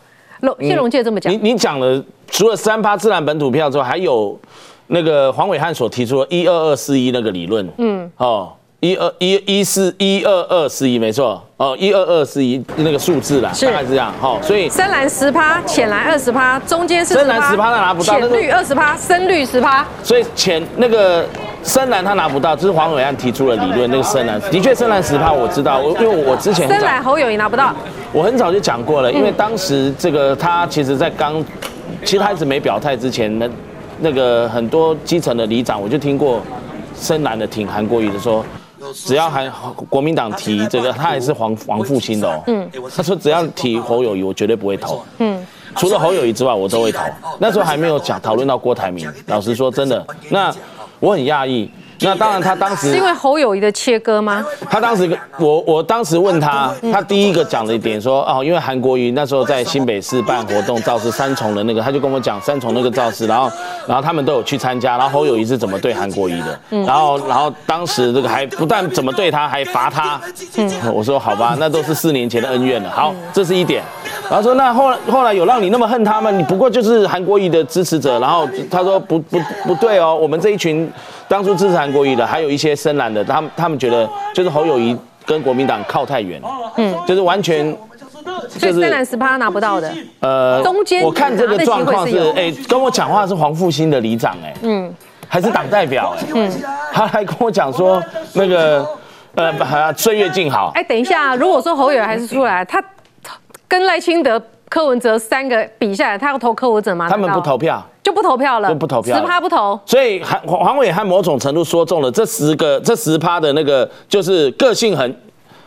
[0.40, 4.38] 龙谢龙介这么讲你，你讲了，除了三趴自然本土票之后，还有
[4.86, 7.68] 那个黄伟汉所提出的一二二四一那个理论。
[7.78, 8.52] 嗯，哦。
[8.80, 19.86] 一二一一四一二二四一没错哦，一二二四一那个数字啦，是大概是这样哈，所以深蓝十趴，浅蓝二十趴，中间是深蓝10%他拿不到那浅绿二十趴，深绿十趴。
[20.02, 21.26] 所以浅那个
[21.62, 23.90] 深蓝他拿不到，这是黄伟汉提出了理论。
[23.90, 27.74] 那个深蓝的确深蓝十趴我知道，我因为我之前深蓝侯友谊拿不到，
[28.14, 31.44] 我很早就讲过了，因为当时这个他其实在刚，
[32.02, 33.46] 其实他一直没表态之前，那
[33.98, 36.40] 那个很多基层的里长，我就听过
[36.98, 38.42] 深蓝的挺韩国瑜的说。
[38.94, 39.48] 只要还
[39.88, 42.42] 国民党提这个，他还是黄黄复兴的哦。
[42.46, 45.02] 嗯，他说只要提侯友谊，我绝对不会投。
[45.18, 45.44] 嗯，
[45.76, 47.00] 除了侯友谊之外，我都会投。
[47.38, 49.06] 那时候还没有讲讨论到郭台铭。
[49.26, 50.54] 老实说，真的，那
[50.98, 51.70] 我很讶异。
[52.02, 54.44] 那当然，他当时是因为侯友谊的切割吗？
[54.70, 63.50] 他当时跟我我当时问他，他第一个讲的一点说哦，因为韩国瑜那时候在新北市办活动造势三重的那个，他就跟我讲三重那个造势，然后
[63.86, 70.20] 然后他们都有去参加，然后侯友谊是怎么对韩国瑜的，然后然后当时这个还不但怎么对他，还罚他，
[70.92, 72.90] 我说好吧，那都是四年前的恩怨了。
[72.90, 73.82] 好，这是一点。
[74.28, 78.18] 然后说那后来后来有让你那么恨他们，你不过就是韩国瑜的支持者。
[78.20, 80.90] 然后他说不不不对哦，我们这一群
[81.30, 86.42] 当初支持韩国瑜的，还有一些深蓝的，他们他们觉得就是侯友谊跟国民党靠太远，
[86.76, 87.72] 嗯，就是完全
[88.48, 89.94] 所以深蓝十趴拿不到的。
[90.18, 94.92] 呃，中间我看这个状况是拿的机会是有，哎，跟我讲话是黄复兴的里长，哎，嗯，
[95.28, 96.50] 还是党代表，哎，嗯，
[96.92, 98.84] 他还跟我讲说那个
[99.36, 102.82] 呃，岁月静好，哎，等一下，如果说侯友还是出来，他
[103.68, 107.08] 跟赖清德、柯文哲三个比下来，他要投柯文哲吗？
[107.10, 107.84] 他们不投票。
[108.02, 109.78] 就不投票了，就不投票十趴不投。
[109.84, 115.14] 所以韩黄黄伟汉某种程度说中了这十个这十趴的那个，就是个性很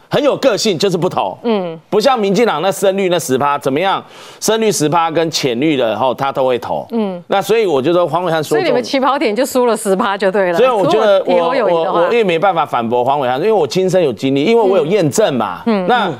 [0.09, 1.37] 很有个性，就是不投。
[1.43, 4.03] 嗯，不像民进党那深绿那十趴怎么样，
[4.41, 6.85] 深绿十趴跟浅绿的后他都会投。
[6.89, 10.57] 嗯，那所以我就说黄伟汉说中所以你们起跑点就输了十趴就对了。
[10.57, 15.61] 所以我觉得我我我也没办法反驳黄伟汉，因为我亲身有经历，因为我有验证嘛。
[15.67, 16.11] 嗯，那。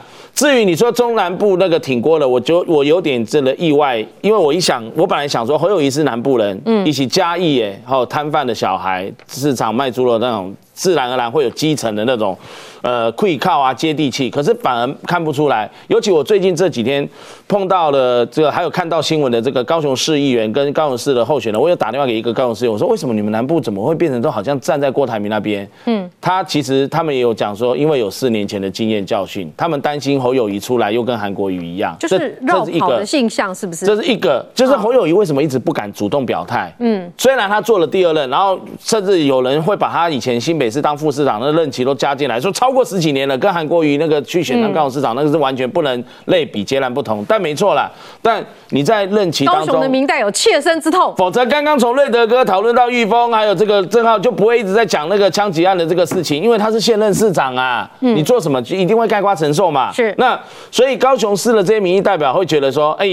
[0.43, 12.37] 至于你说中南部那个挺过的，我就我有点真的意外，因为我一想，我本来想说侯友谊是南部人，嗯，一起嘉义哎，还有摊贩的小孩，市场卖猪肉那种，自然而然会有基层的那种，
[12.83, 14.29] 呃，会靠啊，接地气。
[14.29, 17.07] 可是反而看不出来，尤其我最近这几天
[17.47, 25.67] 碰到了这个，还有看到新闻的这个高雄市议员跟高雄市的候选人，我有打电话给一个高雄市议员，我说为什么你们南部怎么会变成都好像站在郭台铭那边？
[25.85, 33.85] 嗯，他其实他们也有讲说，因为有四年前的经验教训，他们担心侯友谊出来又跟韩国瑜一样，就是这是一个跑的现象，是不是？
[33.85, 36.73] 这是一个，就是侯友谊为什么一直不敢主动表态？
[36.79, 47.23] 嗯，虽然他做了第二任，然后甚至有人会把他以前新北市当副市长的任期都加进来，说超过十几年了，跟韩国瑜那个去选当高雄市长，那个是完全不能类比，截然不同。
[47.27, 47.89] 但没错啦，
[48.21, 49.91] 但你在任期当高雄的中。
[49.91, 51.13] 明代有切身之痛。
[51.17, 59.91] 否则，刚刚从瑞德哥讨论到玉峰，还有这个郑浩，就不会一直在讲那个枪击案的这个事情，因为他是现任市长啊，你做什么就一定会盖瓜承受嘛。
[59.91, 60.39] 是那
[60.71, 63.05] 所以高雄市的这些民意代表会觉得说，哎、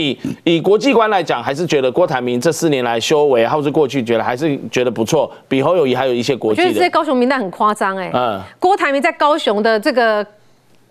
[0.45, 6.91] 以国际观来讲，还是觉得郭台铭这四年来修为，或是过去觉得还是觉得不错，比侯友谊还有一些国我觉得这些。
[6.91, 8.11] 高雄民代很夸张哎。
[8.13, 10.25] 嗯郭台铭在高雄的这个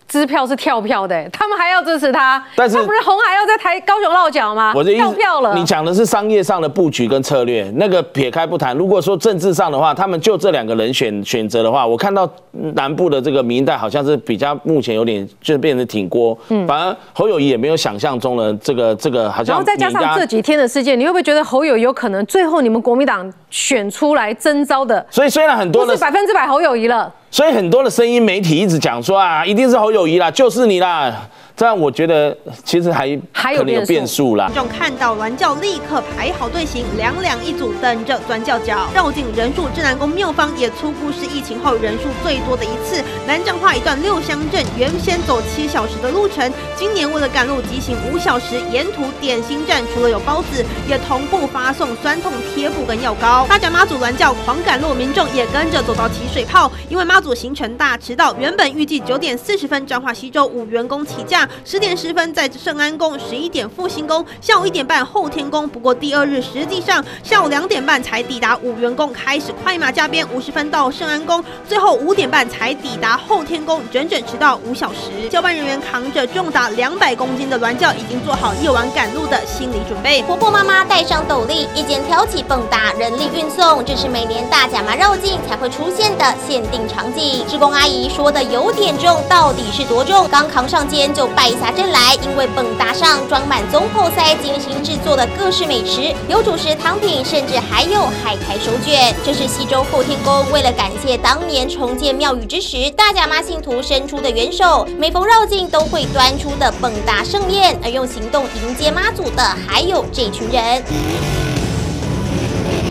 [0.08, 4.72] 支票是跳票的、哎他们还要支持他，但是他不是红海要在台高雄落脚吗？
[4.74, 5.54] 我跳票了。
[5.54, 8.76] 你讲的是商业上的布局跟策略，那个撇开不谈。
[8.76, 12.28] 如果说政治上的话，他们就这两个人选选择的话，我看到
[12.74, 27.12] 南部的这个民意代好像是比较目前有点就是变成挺锅，反而侯友谊也没有想象中的这个这个好像然后再加上这几天的事件，你会不会觉得侯友有可能最后你们国民党选出来征召的所以虽然很多的不是百分之百侯友谊了？
[27.30, 31.28] 所以很多的声音媒体一直讲说啊，一定是侯友谊啦，就是你啦。
[31.60, 34.46] 这样我觉得其实还还有可能有变变数啦。
[34.46, 38.88] 观众看到銮教立刻排好队形，两两一组等着钻教脚。
[38.94, 43.04] 绕境人数，镇南宫庙方也初步是疫情后人数最多的一次。
[43.26, 53.44] 南彰化一段六乡镇原先走七小时的路程，今年为了赶路急行五小时，沿途点心站除了有包子，也同步发送酸痛贴布跟药膏。
[53.50, 65.68] 大甲妈祖銮教狂赶路，民众也跟着走到起水泡，因为妈祖行程大迟到，原本预计九点四十分彰化西州五员工起驾，十点十分在圣安宫，十一点复兴宫，下午一点半后天宫。
[65.68, 75.28] 不过第二日实际上下午两点半才抵达五元宫，开始快马加鞭，五十分到圣安宫，最后五点半才抵达后天宫，整整迟到五小时。
[75.30, 80.22] 交办人员扛着重达两百公斤的銮轿，已经做好夜晚赶路的心理准备。
[80.22, 87.44] 婆婆妈妈戴上斗笠，一肩挑起蹦跶，人力运送，这是每年大甲妈绕境才会出现的限定场景。
[87.48, 90.26] 职工阿姨说的有点重，到底是多重？
[90.28, 99.14] 刚扛上肩就败下阵来，因为蹦达上装满中后塞精心制作的各式美食，有主食、汤品，甚至还有海苔手卷。
[99.24, 111.49] 这是西周后天宫为了感谢当年重建庙宇之时，大甲妈信徒伸出的援手，每逢绕境都会端出的蹦达盛宴，而用行动迎接妈祖的还有这群人。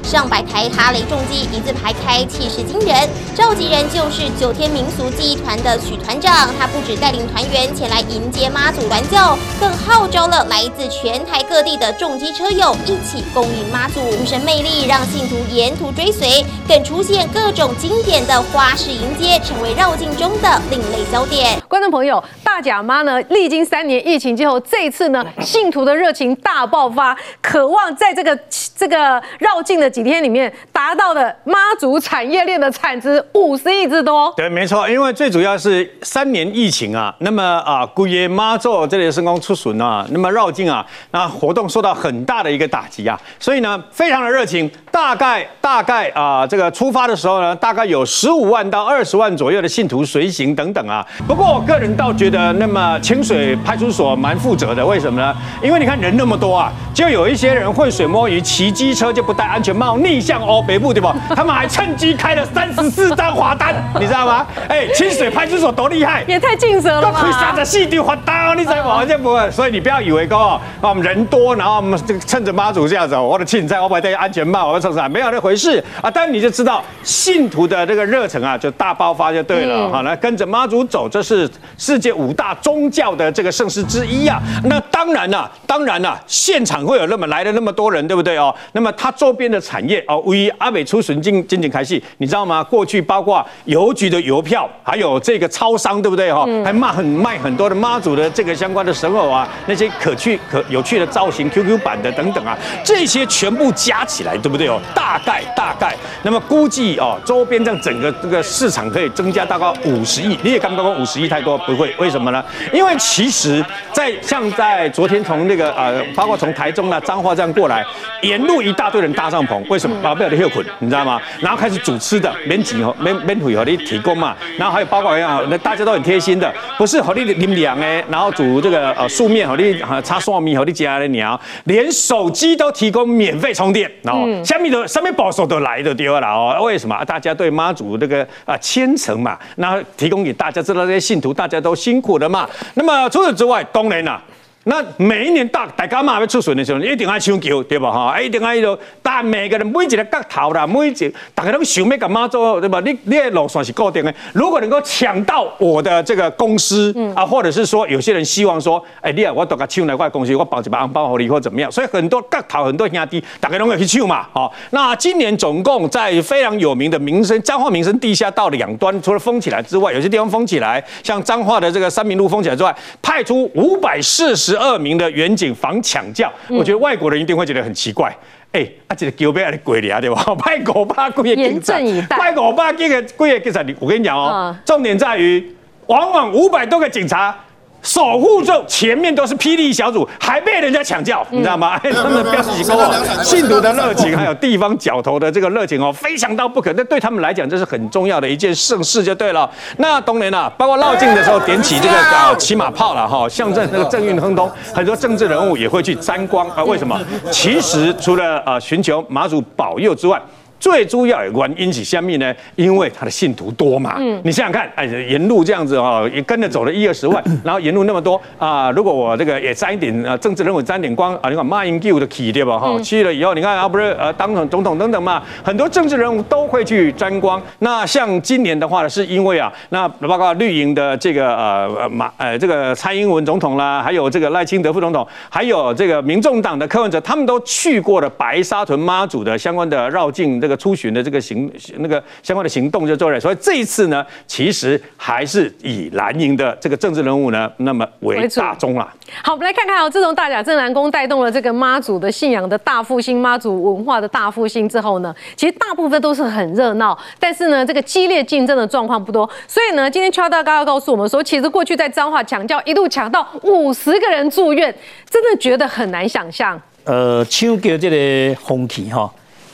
[0.04, 3.08] 上百台哈雷重机一字排开，气势惊人。
[3.36, 14.00] 召集人就是九天民俗技艺团的许团长，他不止带领团员前来迎接妈祖銮轿，更号召了来自全台各地的重机车友一起恭迎妈祖。
[14.00, 21.62] 无神魅力让信徒沿途追随，更出现各种经典的花式迎接，成为绕境中的另类焦点。
[21.68, 28.38] 观众朋友，大甲妈呢，历经三年疫情之后，这次呢，信徒的热情大爆发，渴望在这个
[28.76, 29.90] 这个绕境的。
[30.00, 34.34] 几天里面达到的妈祖产业链的产值五十亿之多。
[34.38, 44.72] 对，没错，因为最主要是三年疫情啊，那么啊，姑爷妈祖这里的圣光出巡啊，那么绕境啊，那活动受到很大的一个打击啊，所以呢，非常的热情。
[44.92, 51.06] 大概大概啊，这个出发的时候呢，大概有十五万到二十万左右的信徒随行等等啊。
[51.28, 55.36] 不过我个人倒觉得，那么清水派出所蛮负责的，为什么呢？
[55.62, 61.16] 因为你看人那么多啊，就有一些人浑水摸鱼，骑机车就不戴安全帽，逆向哦北部对吧？
[61.36, 64.46] 他们还趁机开了三十四张罚单，你知道吗？
[64.68, 67.22] 哎，清水派出所多厉害，也太尽责了吧？
[67.22, 69.06] 可以三十四张罚单，你知道吗？
[69.06, 74.79] 这不会，所以你不要以为哦，我们人多，然后我们这个趁着妈祖这样子，我的青菜我不戴安全帽。
[75.10, 76.10] 没有那回事啊！
[76.10, 79.90] 但你就知道信徒的这个热忱啊，就大爆发就对了。
[79.90, 84.40] 好，来跟着妈祖走，这是世界五大宗教的这个盛事之一啊。
[84.66, 88.54] 那当然了，当然了，现场会有那么来了那么多人，对不对哦？
[88.74, 92.64] 那么它周边的产业哦，为阿美出巡进进行开戏，你知道吗？
[92.64, 96.46] 过去包括邮局的邮票，还有这个超商，对不对哈？
[96.64, 104.80] 还卖很卖很多的妈祖的这个相关的神偶啊，那些可去可有趣的造型 QQ 版的等等啊，这些全部加起来，对不对哦？
[104.94, 110.38] 大概大概，那么估计哦，周边这样整个这个市场可以增加大概五十亿。
[110.44, 112.44] 你也刚刚说五十亿太多，不会，为什么呢？
[112.74, 117.84] 因为其实，在像在昨天从那个呃，包括从台中啊、彰化这样过来，
[118.22, 119.96] 沿路一大堆人搭帐篷，为什么？
[120.02, 121.20] 把不了的后捆，你知道吗？
[121.40, 124.36] 然后开始煮吃的，免几和免免费和你提供嘛。
[124.58, 134.26] 然后还有包括啊，那大家都很贴心的，不是和你淋凉哎，然后煮这个呃素面和你擦蒜米和你加的鸟，连手机都提供免费充电，然后
[134.60, 134.88] 下面的。
[134.88, 137.06] 上面保守都来的丢了哦，为什么？
[137.06, 142.50] 大家对妈祖这个啊虔诚嘛，那提供给大家知道这些信徒大家都辛苦的嘛。
[142.74, 144.22] 那么除此之外，当然啊。
[144.70, 147.92] 那每一年大大家嘛要出巡的时候，一定要抢救，对吧？
[147.92, 148.78] 哈，一定要有。
[149.02, 152.80] 但每个人每一个角头啦，每一个大家都想要干嘛做，对吧？
[152.86, 154.14] 你你的路线是固定的。
[154.32, 161.72] 如果能够抢到我的这个公司啊，或者是说有些人希望说，哎，你啊，我都个抢来块公司，我包一把红包给你或怎么样？
[161.72, 164.28] 所以很多角头很多兄弟，大家都会去抢嘛。
[164.32, 174.59] 好，那今年总共在非常有名的民生彰化民生地下道两端，除了封起来之外，有些地方封起来，像彰化的这个三民路封起来之外，派出五百四十。
[174.60, 178.14] 二名的远景防抢教，我觉得外国人一定会觉得很奇怪。
[178.52, 180.22] 哎，啊，这个狗被阿你鬼脸对吧？
[180.38, 185.56] 派狗巴鬼给警察，派狗巴这个鬼给警察，我跟你讲哦，重点在于，
[185.88, 187.36] 往往五百多个警察。
[187.82, 191.80] 守护住前面都是霹雳小组，还被人家抢叫，你知道吗？
[191.80, 196.74] 他们表示起哦，信徒的热情，还有地方角头的这个热情哦，非常到不可。
[196.74, 199.50] 那对他们来讲，这是很重要的一件盛事，就对了。
[199.78, 206.64] 那当然了，包括绕境的时候点起这个呃骑马炮了哈，象征那个政运亨通，很多政治人物也会去沾光啊。
[206.64, 207.00] 为什么？
[207.32, 210.22] 其实除了呃寻求马祖保佑之外。
[210.60, 227.42] 最主要有关因起下面呢，因为他的信徒多嘛，嗯，你想想看，哎，沿路这样子哦，也跟着走了一二十万， 然后沿路那么多啊，如果我这个也沾一点呃政治人物沾点光啊，你看马英九的起对吧哈，去了以后你看啊不是呃当总总统等等嘛，很多政治人物都会去沾光。
[227.60, 240.49] 那像今年的话呢，是因为啊，那包括绿营的这个呃马呃这个蔡英文总统啦，还有这个赖清德副总统，还有这个民众党的柯文哲，他们都去过了白沙屯妈祖的相关的绕境的。
[240.50, 243.20] 个出巡的这个行那个相关的行动就做了。
[243.20, 248.94] 所以这一次呢，其实还是以蓝营的这个政治人物呢，那么为大宗啦。
[249.24, 259.30] 好，我们来看看哦，自从大甲镇南宫带动了这个妈祖的信仰的大复兴，妈祖文化的大复兴之后呢，其实大部分都是很热闹，但是呢，这个激烈竞争的状况不多。
[259.48, 264.74] 所以呢，今天邱大哥要告诉我们说，其实过去在彰化抢教一路抢到五十个人住院，
[265.10, 266.60] 真的觉得很难想象。
[266.86, 269.12] 呃，抢救这个风气哈，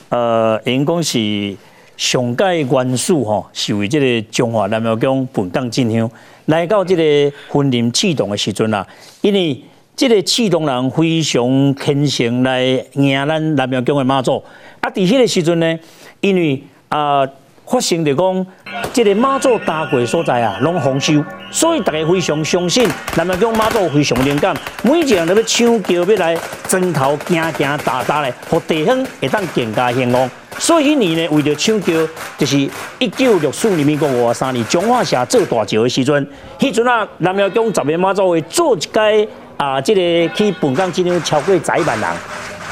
[0.10, 1.56] 呃，因讲是
[1.98, 6.10] 上届元素吼，是为这个中华南苗疆本港进香，
[6.46, 8.86] 来到这个婚礼启动的时阵啊，
[9.22, 9.62] 因为
[9.96, 14.44] 这个启动人非常虔诚来迎咱南苗疆的妈祖，
[14.80, 15.80] 啊，伫迄个时阵呢，
[16.22, 17.28] 因为啊。
[17.66, 18.46] 发生就讲，
[18.94, 21.14] 这个妈祖搭过所在啊，拢丰收，
[21.52, 26.38] 所以大家非常相信，南门讲妈祖非常灵感，每一个人都要抢桥要来
[26.68, 30.30] 砖头行行打打的，和地方会当更加兴旺。
[30.58, 31.92] 所以迄年呢，为了抢桥，
[32.38, 32.58] 就是
[33.00, 36.28] 一九六四年民国五十三年，中华社做大桥的时阵，
[36.60, 42.10] 迄阵啊，南庙宫十面妈祖会做一届啊，这个去本港今年超过十万人。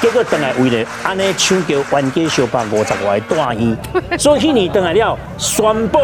[0.03, 3.73] 结果等来为了安尼抢救冤家相拍五十外大戏，
[4.19, 5.97] 所以去年等来了宣布，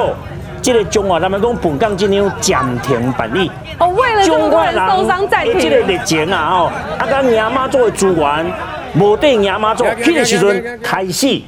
[0.61, 3.51] 这个中华人民讲本港今年暂停办理。
[3.77, 5.59] 哦，为了中国人受伤暂停。
[5.59, 8.53] 这个疫情啊，哦，啊，甲娘妈做的资源，
[8.95, 11.41] 无对娘妈做，去个时阵开始，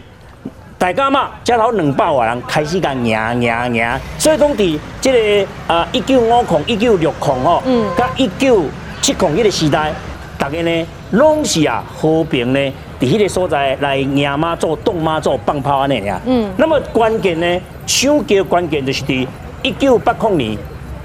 [0.77, 5.13] 大家嘛，才头两百万人开始甲赢赢赢，所以讲伫这
[5.45, 8.65] 个啊一九五控、一九六控哦，嗯，甲一九
[9.01, 9.93] 七控迄个时代。
[10.41, 12.59] 大家呢，拢是啊和平呢，
[12.99, 16.19] 伫迄个所在来迎妈做动妈做放炮安尼呀。
[16.25, 16.51] 嗯。
[16.57, 19.27] 那么关键呢，抢救关键就是伫
[19.61, 20.57] 一九八零年，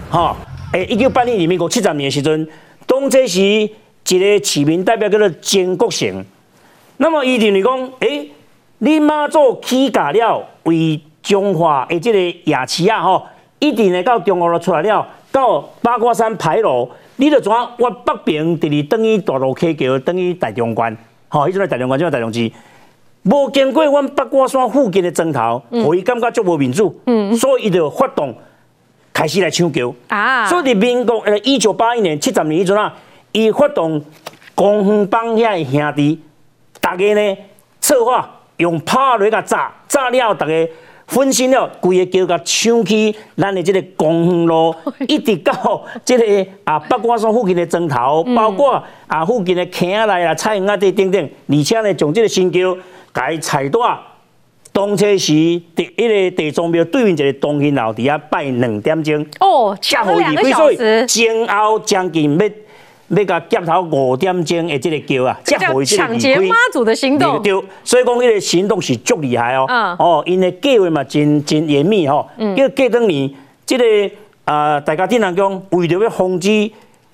[0.09, 0.35] 哈，
[0.73, 2.49] 诶，一九八零年民国七十年的时阵，
[2.87, 3.69] 当这是一
[4.07, 6.25] 个市民代表叫做曾国成。
[6.97, 8.31] 那么伊认为讲，诶，
[8.79, 13.23] 你妈祖起驾了，为中华诶这个夜市啊，吼，
[13.59, 16.89] 一定呢到中国就出来了，到八卦山牌楼。
[17.17, 17.53] 你就怎？
[17.79, 20.95] 我北平伫哩等于大陆溪桥，等于大中关，
[21.29, 22.51] 吼，迄阵大中关，即个大中市，
[23.23, 27.01] 无经过阮八卦山附近的征头，互伊感觉足无民主，
[27.39, 28.35] 所以伊就发动
[29.13, 29.95] 开始来抢桥。
[30.09, 30.47] 啊！
[30.47, 32.95] 所以伫民国呃一九八一年七十年迄阵啊，
[33.33, 34.05] 伊发动
[34.55, 36.21] 公园帮遐兄弟，
[36.81, 37.37] 大家呢
[37.81, 40.69] 策划用炮雷甲炸，炸了大家。
[41.07, 44.75] 分身了，规个桥甲抢去咱的这个公园路，
[45.07, 52.77] 一直到 这个啊北关山附近的砖头，包括啊附近的坑内啊、菜园啊这等等，而且呢，从这个新桥
[53.13, 53.97] 改菜段，
[54.73, 55.33] 当车时
[55.75, 62.51] 第一个地藏庙对面一个东兴楼底下拜两点钟，哦，恰好两个小时，前后将近要。
[63.09, 67.53] 要甲夹头五点钟的这个叫啊，叫抢劫妈祖的行动，对，
[67.85, 69.65] 所以讲这个行动是足厉害哦。
[69.99, 72.29] 哦，因的计划嘛真真严密吼。
[72.57, 73.31] 叫过当年，
[73.65, 73.85] 这个
[74.45, 76.49] 啊，大家听人讲，为了要防止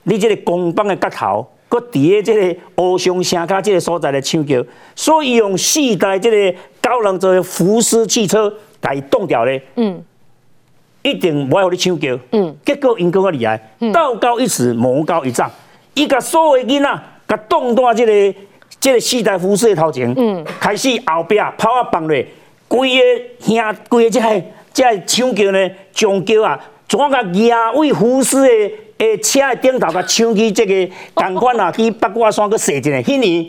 [0.05, 4.64] 你这个公帮的夹头，搁伫个这个乌上城卡这个所在来抢救，
[4.97, 9.62] 所以用四台这个高人做的福斯汽车来冻掉咧。
[9.76, 10.03] 嗯，
[11.03, 12.18] 一定不要你抢救。
[12.30, 13.61] 嗯，结果因更加厉害，
[13.93, 15.51] 道高一尺，魔高一丈。
[15.95, 18.38] 伊甲所有囡仔，甲冻在即个
[18.80, 20.14] 即个四代服饰的头前，
[20.59, 22.24] 开始后壁跑啊放落，
[22.66, 23.03] 规个
[23.40, 33.47] 兄规个即个即个抢救呢，抢救啊，怎甲亚位服饰的诶车的顶头甲抢去即个钢管啊，去八卦山去踅一下，迄年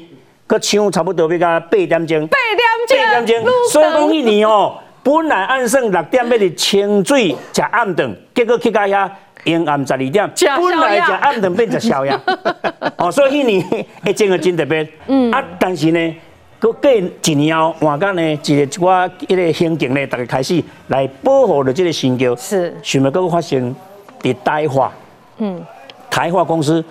[0.47, 9.09] 佮抢差不多要甲八点钟，八点钟，八点钟，所以讲迄年哦，本来按算六点要去清水食暗顿，结果去到遐。
[9.43, 12.17] 阴暗十二点，本来就暗顿变成宵夜，
[12.97, 14.87] 哦，所以迄年一整个真特别。
[15.07, 16.15] 嗯，啊，但是呢，
[16.61, 22.35] 过过一年后，换讲呢，一个我一个行径呢，大家开始来保护了这个新桥。
[22.35, 23.75] 是，想要个发生
[24.21, 24.91] 伫台化，
[25.37, 25.61] 嗯，
[26.09, 26.83] 台化公司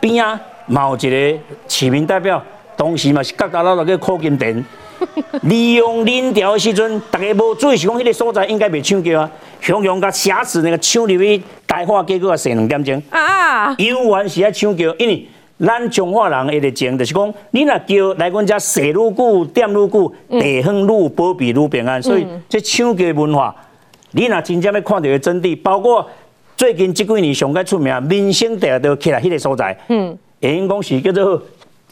[0.00, 1.38] 边啊，有一个
[1.68, 2.42] 市民代表，
[2.76, 4.64] 当时嘛是各大佬那个柯金田。
[5.42, 9.30] 利用林调的时阵，大家无注意，是讲迄个所在应该袂抢救啊。
[9.60, 13.02] 雄雄甲瑕疵那个抢入去大化，结果啊，剩两点钟。
[13.10, 13.74] 啊！
[13.78, 15.26] 永远是爱抢救，因为
[15.58, 22.02] 咱中华人一个情，就是讲，你若叫来阮遮坐愈久、点愈久，地方愈保庇愈平安。
[22.02, 23.54] 所以这抢救文化，
[24.10, 26.06] 你若真正要看到的真谛，包括
[26.56, 29.76] 最近这几年上个出名，民生地都起来迄个所在。
[29.88, 31.42] 嗯，也因讲是叫做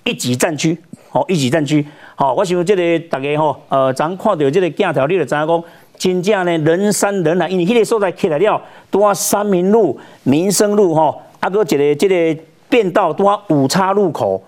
[0.05, 0.77] 一级战区，
[1.13, 1.87] 哦，一级战区。
[2.23, 5.65] 哦，我想即个大家吼，呃，咱看到即个镜头，你就知影讲。
[5.99, 8.61] 真正呢，人山人海，因为迄个所在起来了，
[8.91, 14.43] 拄啊三民路、民生路吼，啊，搁一个即个变道拄啊五岔路口，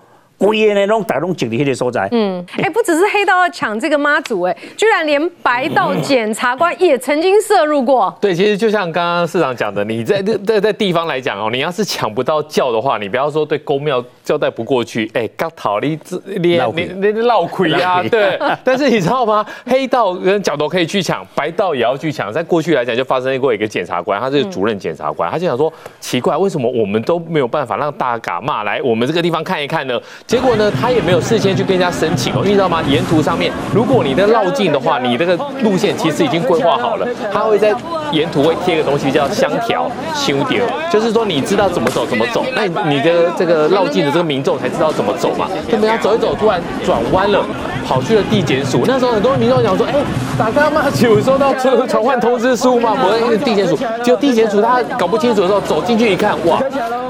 [0.45, 2.07] 规个呢拢大拢集伫迄个所在。
[2.11, 8.15] 嗯，哎，不只是黑道要抢这个妈祖，哎，居然连白道检察官也曾经涉入过。
[8.21, 18.39] 对，其实就像刚刚市长讲的，你在在在地方来讲哦，你要是抢不到轿的话，你不要说对公庙交代不过去，哎，刚讨你你你你闹亏啊，对。
[18.63, 19.45] 但是你知道吗？
[19.65, 22.31] 黑道跟角头可以去抢，白道也要去抢。
[22.31, 29.99] 在过去来讲，就发生过一个检察官，他是主任检察官，他就想说，奇怪，为什么我们都没有办法让大嘎骂来我们这个地方看一看呢？
[30.35, 32.83] 结果呢，他也没有事先去跟人家申请哦，你知道吗？
[32.89, 35.33] 沿途上面，如果你的绕境的话，你这个
[35.63, 37.73] 路线其实已经规划好了，他会在
[38.11, 40.61] 沿途会贴个东西叫香条修点，
[40.91, 45.47] 就是说你知道怎么走怎么走，那你的这个绕境的这个民众才知道怎么走嘛。
[45.71, 47.39] 就没想走一走，突然转弯了，
[47.87, 48.83] 跑去了地检署。
[48.85, 49.93] 那时候很多民众讲说，哎，
[50.37, 50.83] 打干嘛？
[50.99, 52.93] 有收到传传唤通知书吗？
[53.01, 56.59] 我在那个地检署，结果地检署他搞不清楚的时候，走进去一看，哇，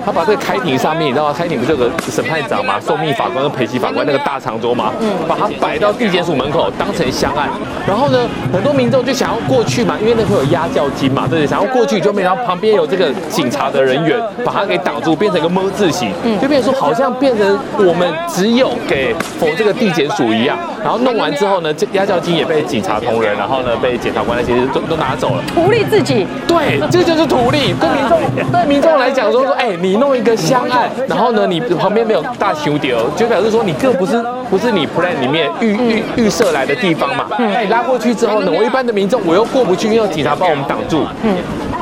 [0.06, 1.34] 他把这个开庭上面，你知道吗？
[1.36, 7.50] 开庭不是有个审判长嘛，受命法官跟陪席法官那个大长桌嘛，嗯，把它摆到地检署门口当成香案。
[7.88, 8.20] 然后呢，
[8.52, 11.48] 很多民众就想要过去嘛，因为那会有压轿金嘛，对不对？
[11.48, 16.12] 想要过去就没，然后旁边有这个警察的人员把它给挡住，变成一个么字形，
[16.42, 20.58] 就变成说好像变成我们只有给否这个地检署一样。
[20.84, 26.26] 然后弄完之后呢，这压轿金也被警察同仁，然后呢被检察官那些都都拿走了，图利自己。
[26.48, 27.74] 对，这就是图利。
[27.80, 37.28] 对民众对民众来讲说说，哎，你弄一个香案，然后呢你旁边没有大修丢，就表示说你这不是不是你 plan 里面预预预设来的地方嘛。
[37.38, 41.06] 那你拉过去之后呢，我一般的民众我又过不去，因为警察帮我们挡住。
[41.24, 41.38] 嗯，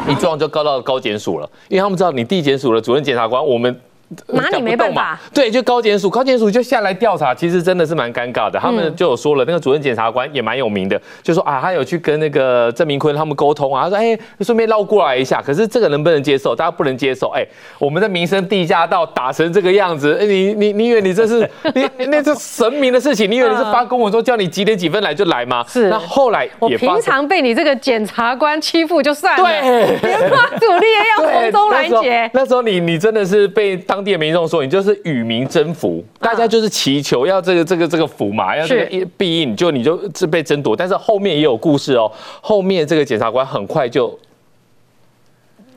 [0.08, 3.80] 一撞就告到高检署了，因为他们知道你地检署的主任检察官，我们。
[4.28, 8.60] 拿你没办法，对，就高检署，高检署就下来调查，其实真的是蛮尴尬的。
[8.60, 15.42] 他们就有说了，那个主任检察官也蛮有名的，就说啊，他有去跟那个郑明坤他们沟通啊，他说哎，顺便绕过来一下。
[15.42, 16.56] 可是这个能不能接受？
[16.56, 17.30] 大家不能接受。
[17.30, 17.46] 哎，
[17.80, 21.50] 我们的民生地下道打成这个样子，哎，你你你以为你这是
[21.98, 23.30] 你那是神明的事情？
[23.30, 25.66] 你以为你是发公文说叫你几点几分来就来吗？
[25.68, 25.90] 是。
[25.90, 32.30] 那后来我平常被你这个检察官欺负就算了，对，连发主力也要从中拦截。
[32.34, 34.84] 那时候你你真的是被当地的民众说你就。
[34.84, 40.76] 是与民争福，大家就是祈求要这个这个这个福嘛，要这个必应，就你就是被争夺。
[40.76, 44.20] 但是后面也有故事哦，后面这个检察官很快就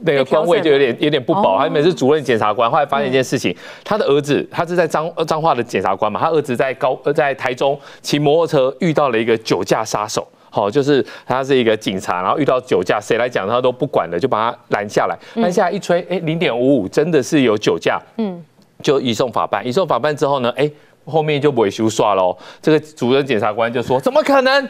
[0.01, 18.45] 那个官位就有点有点不保，他原本是主任检察官，后来发现一件事情，他的儿子他是在彰彰化的检察官嘛，他儿子在高在台中骑摩托车遇到了一个酒驾杀手，好，就是他是一个警察，然后遇到酒驾，谁来讲他都不管的，就把他拦下来，拦下来一吹，哎，零点五五真的是有酒驾，嗯。
[18.83, 20.71] 就移送法办，移送法办之后呢，哎，
[21.07, 22.37] 后面就维修刷喽。
[22.61, 24.69] 这个主任检察官就说：“怎么可能？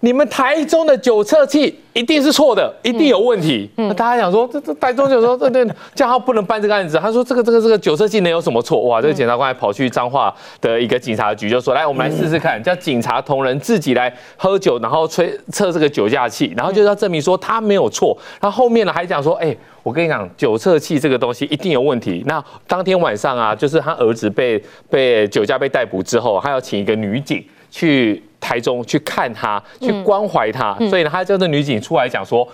[0.00, 3.68] 你们台中的酒测器？”一定是错的，一定有问题。
[3.74, 5.64] 那大家想说，这这台中就说，这这
[5.96, 6.96] 这样他不能办这个案子。
[6.96, 8.80] 他说这个这个这个酒测器能有什么错？
[8.82, 18.16] 哇，这个检察官还跑去彰化的一个警察局，就说来，我们来试试看，叫警察同仁自己来喝酒，然后吹测这个酒驾器，然后就要证明说他没有错。
[18.40, 22.22] 他后后面呢还讲说，哎，我跟你讲，酒测器这个东西一定有问题。
[22.26, 28.22] 那当天晚上啊，就是他儿子被被酒驾被逮捕之后，他要请一个女警去。
[28.40, 32.48] 台中去看他，去关怀他，所以呢，他叫这女警出来讲说，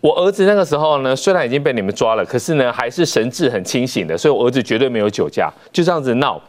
[0.00, 6.40] 我儿子那个时候呢，虽然已经被你们抓了，可是呢，还是神志很清醒的，所以我儿子绝对没有酒驾，就这样子闹。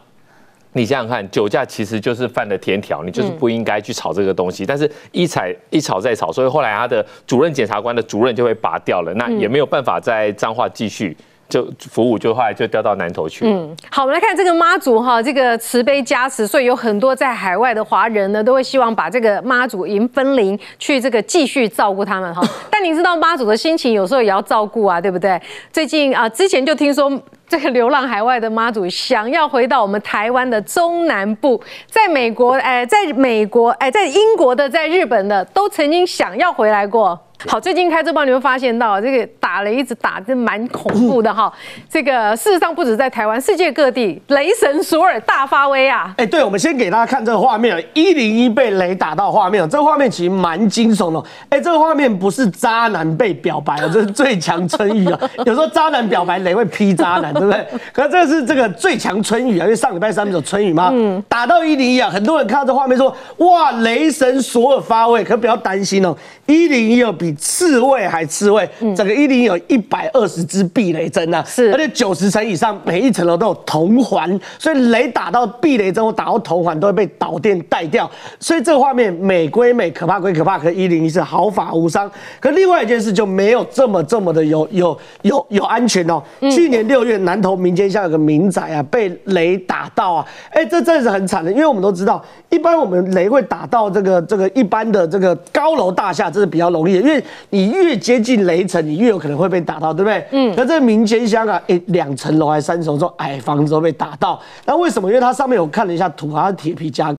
[0.72, 11.14] 你想想看，酒驾其实就是犯了天条，你就是不应该去炒这个东西，但是一踩一炒再炒，所以后来他的主任检察官的主任就会拔掉了，那也没有办法在彰化继续。
[11.48, 13.46] 就服务就后来就调到南投去。
[13.46, 22.42] 嗯，好，我们来看这个妈祖哈，这个慈悲加持，所以有很多在海外的华人呢，都会希望把这个妈祖迎分灵，去这个继续照顾他们哈。
[22.70, 25.40] 但你知道妈祖的心情有时候也要照顾啊，对不对？
[25.72, 27.10] 最近啊，之前就听说
[27.48, 37.18] 这个流浪海外的妈祖想要回到我们台湾的中南部，在美国哎，在美国哎，在英国的，在日本的，都曾经想要回来过。
[37.48, 41.52] 好，最近开这包你会发现到这个打雷一直打，这蛮恐怖的哈。
[41.88, 46.12] 这个事实上不止在台湾，世界各地雷神索尔大发威啊！
[46.18, 51.28] 哎，对，我们先给大家看这个画面，一零一被雷打到画面，这个画面其实蛮惊悚的。
[51.48, 55.20] 哎，这个画面不是渣男被表白了， 这是最强春雨啊。
[55.44, 57.64] 有时候渣男表白雷会劈渣男，对不对？
[57.92, 60.90] 可这是这个最强春雨啊，因为上礼拜三不是有春雨吗？
[60.92, 66.16] 嗯，打到一零一啊，很多人看到这画面说哇，雷神索尔发威，可不要担心哦，
[66.46, 67.35] 一零一有比。
[67.36, 71.72] 刺猬还刺猬，整个一零有一百二十支避雷针啊，是。
[71.72, 78.10] 而且九十层以上，每一层楼都有铜环，所以雷打到避雷针或打到铜环都会被导电带掉，
[78.40, 82.10] 所以这个画面美归美，可怕归可怕，可一零一是毫发无伤。
[82.40, 86.22] 可另外一件事就没有这么这么的有有有有安全哦。
[86.50, 97.15] 去年六月，南投民间乡有个民宅啊，被雷打到啊，哎，这真的是很惨的，因为我们都知道，一般我们雷会打到这个这个一般的这个高楼大厦，这是比较容易的，因为
[97.50, 100.26] 你越接近雷层，你越有可能会被打到，对不对？
[100.32, 100.54] 嗯。
[100.56, 105.08] 那这民间香啊，哎，两层楼还是三层楼矮房子都被打到，那为什么？
[105.08, 107.12] 因为它上面我看了一下图，它是铁皮加